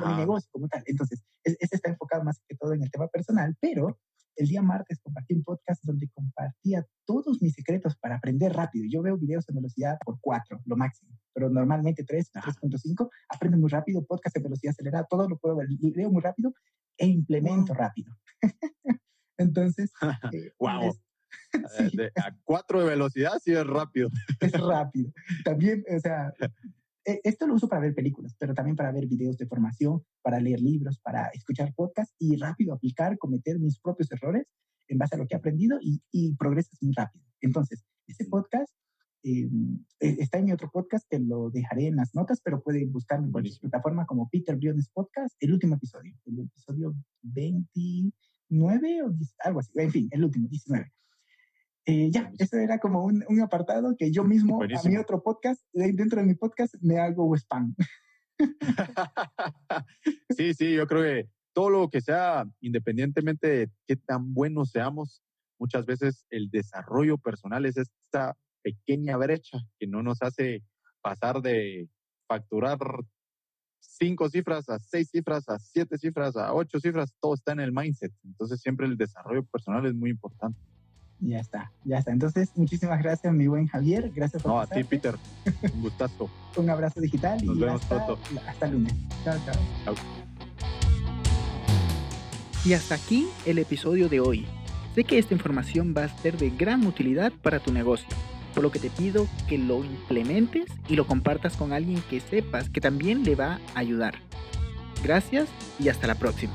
mi 0.06 0.14
negocio 0.16 0.48
como 0.52 0.68
tal. 0.68 0.82
Entonces, 0.86 1.22
ese 1.42 1.76
está 1.76 1.90
enfocado 1.90 2.24
más 2.24 2.40
que 2.48 2.56
todo 2.56 2.72
en 2.72 2.82
el 2.82 2.90
tema 2.90 3.08
personal, 3.08 3.56
pero 3.60 3.98
el 4.36 4.48
día 4.48 4.62
martes 4.62 5.00
compartí 5.00 5.34
un 5.34 5.44
podcast 5.44 5.82
donde 5.84 6.08
compartía 6.08 6.84
todos 7.04 7.40
mis 7.40 7.54
secretos 7.54 7.96
para 7.96 8.16
aprender 8.16 8.52
rápido. 8.52 8.84
Yo 8.90 9.02
veo 9.02 9.16
videos 9.16 9.48
en 9.48 9.56
velocidad 9.56 9.98
por 10.04 10.18
4, 10.20 10.62
lo 10.64 10.76
máximo, 10.76 11.16
pero 11.32 11.48
normalmente 11.50 12.04
3, 12.04 12.32
3.5. 12.32 13.08
Aprendo 13.28 13.58
muy 13.58 13.70
rápido, 13.70 14.04
podcast 14.04 14.36
en 14.36 14.42
velocidad 14.42 14.72
acelerada, 14.72 15.06
todo 15.08 15.28
lo 15.28 15.38
puedo 15.38 15.56
ver, 15.56 15.68
leo 15.80 16.10
muy 16.10 16.22
rápido 16.22 16.52
e 16.98 17.06
implemento 17.06 17.72
wow. 17.72 17.82
rápido. 17.82 18.16
Entonces, 19.38 19.92
eh, 20.32 20.50
wow. 20.58 20.92
sí. 21.78 21.96
de, 21.96 22.10
a 22.16 22.34
4 22.44 22.80
de 22.80 22.86
velocidad 22.86 23.32
sí 23.42 23.52
es 23.52 23.66
rápido. 23.66 24.08
es 24.40 24.52
rápido. 24.52 25.12
También, 25.44 25.84
o 25.94 26.00
sea, 26.00 26.32
esto 27.04 27.46
lo 27.46 27.54
uso 27.54 27.68
para 27.68 27.82
ver 27.82 27.94
películas, 27.94 28.34
pero 28.38 28.54
también 28.54 28.76
para 28.76 28.92
ver 28.92 29.06
videos 29.06 29.36
de 29.36 29.46
formación, 29.46 30.02
para 30.22 30.40
leer 30.40 30.60
libros, 30.60 30.98
para 31.00 31.28
escuchar 31.28 31.74
podcasts 31.74 32.14
y 32.18 32.36
rápido 32.36 32.72
aplicar, 32.72 33.18
cometer 33.18 33.58
mis 33.58 33.78
propios 33.78 34.10
errores 34.12 34.46
en 34.88 34.98
base 34.98 35.14
a 35.14 35.18
lo 35.18 35.26
que 35.26 35.34
he 35.34 35.38
aprendido 35.38 35.78
y, 35.80 36.02
y 36.10 36.34
progresas 36.34 36.82
muy 36.82 36.92
rápido. 36.94 37.24
Entonces, 37.40 37.84
este 38.06 38.24
podcast 38.26 38.72
eh, 39.24 39.48
está 40.00 40.38
en 40.38 40.44
mi 40.44 40.52
otro 40.52 40.70
podcast, 40.70 41.06
que 41.08 41.18
lo 41.18 41.50
dejaré 41.50 41.86
en 41.86 41.96
las 41.96 42.14
notas, 42.14 42.42
pero 42.42 42.62
pueden 42.62 42.92
buscarme 42.92 43.26
en 43.26 43.32
cualquier 43.32 43.58
plataforma 43.58 44.04
como 44.04 44.28
Peter 44.28 44.54
Briones 44.54 44.90
Podcast, 44.90 45.34
el 45.40 45.54
último 45.54 45.76
episodio, 45.76 46.14
el 46.26 46.40
episodio 46.40 46.94
29 47.22 49.02
o 49.02 49.10
10, 49.10 49.34
algo 49.44 49.60
así, 49.60 49.70
en 49.76 49.90
fin, 49.90 50.08
el 50.10 50.24
último, 50.24 50.46
19. 50.48 50.92
Eh, 51.86 52.10
ya, 52.10 52.32
eso 52.38 52.56
era 52.56 52.78
como 52.78 53.04
un, 53.04 53.24
un, 53.28 53.40
apartado 53.40 53.94
que 53.96 54.10
yo 54.10 54.24
mismo 54.24 54.56
Buenísimo. 54.56 54.88
a 54.88 54.90
mi 54.90 54.96
otro 54.96 55.22
podcast, 55.22 55.62
dentro 55.72 56.20
de 56.20 56.26
mi 56.26 56.34
podcast, 56.34 56.74
me 56.80 56.98
hago 56.98 57.34
spam. 57.36 57.74
sí, 60.36 60.54
sí, 60.54 60.74
yo 60.74 60.86
creo 60.86 61.02
que 61.02 61.28
todo 61.52 61.70
lo 61.70 61.90
que 61.90 62.00
sea, 62.00 62.46
independientemente 62.60 63.48
de 63.48 63.70
qué 63.86 63.96
tan 63.96 64.32
buenos 64.32 64.70
seamos, 64.70 65.22
muchas 65.58 65.86
veces 65.86 66.26
el 66.30 66.50
desarrollo 66.50 67.18
personal 67.18 67.66
es 67.66 67.76
esta 67.76 68.36
pequeña 68.62 69.16
brecha 69.16 69.58
que 69.78 69.86
no 69.86 70.02
nos 70.02 70.22
hace 70.22 70.64
pasar 71.02 71.42
de 71.42 71.88
facturar 72.26 72.78
cinco 73.78 74.28
cifras 74.30 74.68
a 74.68 74.78
seis 74.78 75.10
cifras 75.10 75.48
a 75.48 75.58
siete 75.58 75.98
cifras 75.98 76.36
a 76.36 76.54
ocho 76.54 76.80
cifras, 76.80 77.14
todo 77.20 77.34
está 77.34 77.52
en 77.52 77.60
el 77.60 77.72
mindset. 77.72 78.12
Entonces 78.24 78.60
siempre 78.60 78.86
el 78.86 78.96
desarrollo 78.96 79.44
personal 79.44 79.86
es 79.86 79.94
muy 79.94 80.10
importante. 80.10 80.58
Ya 81.20 81.38
está, 81.40 81.72
ya 81.84 81.98
está. 81.98 82.12
Entonces, 82.12 82.50
muchísimas 82.54 83.02
gracias, 83.02 83.32
mi 83.32 83.46
buen 83.46 83.66
Javier. 83.66 84.10
Gracias 84.14 84.42
por 84.42 84.52
No, 84.52 84.60
a 84.60 84.66
ti, 84.66 84.84
Peter. 84.84 85.16
Un 85.74 85.82
gustazo. 85.82 86.28
Un 86.56 86.68
abrazo 86.70 87.00
digital 87.00 87.44
Nos 87.44 87.56
y 87.56 87.60
vemos 87.60 87.82
hasta, 87.82 88.04
pronto. 88.06 88.22
hasta 88.46 88.66
el 88.66 88.72
lunes. 88.72 88.94
Chao, 89.24 89.38
chao. 89.44 89.54
Chao. 89.84 89.94
Y 92.64 92.72
hasta 92.72 92.94
aquí 92.94 93.28
el 93.46 93.58
episodio 93.58 94.08
de 94.08 94.20
hoy. 94.20 94.46
Sé 94.94 95.04
que 95.04 95.18
esta 95.18 95.34
información 95.34 95.94
va 95.96 96.04
a 96.04 96.08
ser 96.08 96.36
de 96.38 96.50
gran 96.50 96.86
utilidad 96.86 97.32
para 97.42 97.58
tu 97.58 97.72
negocio, 97.72 98.08
por 98.54 98.62
lo 98.62 98.70
que 98.70 98.78
te 98.78 98.90
pido 98.90 99.26
que 99.48 99.58
lo 99.58 99.84
implementes 99.84 100.66
y 100.88 100.94
lo 100.96 101.06
compartas 101.06 101.56
con 101.56 101.72
alguien 101.72 102.00
que 102.08 102.20
sepas 102.20 102.70
que 102.70 102.80
también 102.80 103.24
le 103.24 103.34
va 103.34 103.58
a 103.74 103.80
ayudar. 103.80 104.14
Gracias 105.02 105.48
y 105.78 105.88
hasta 105.88 106.06
la 106.06 106.14
próxima. 106.14 106.54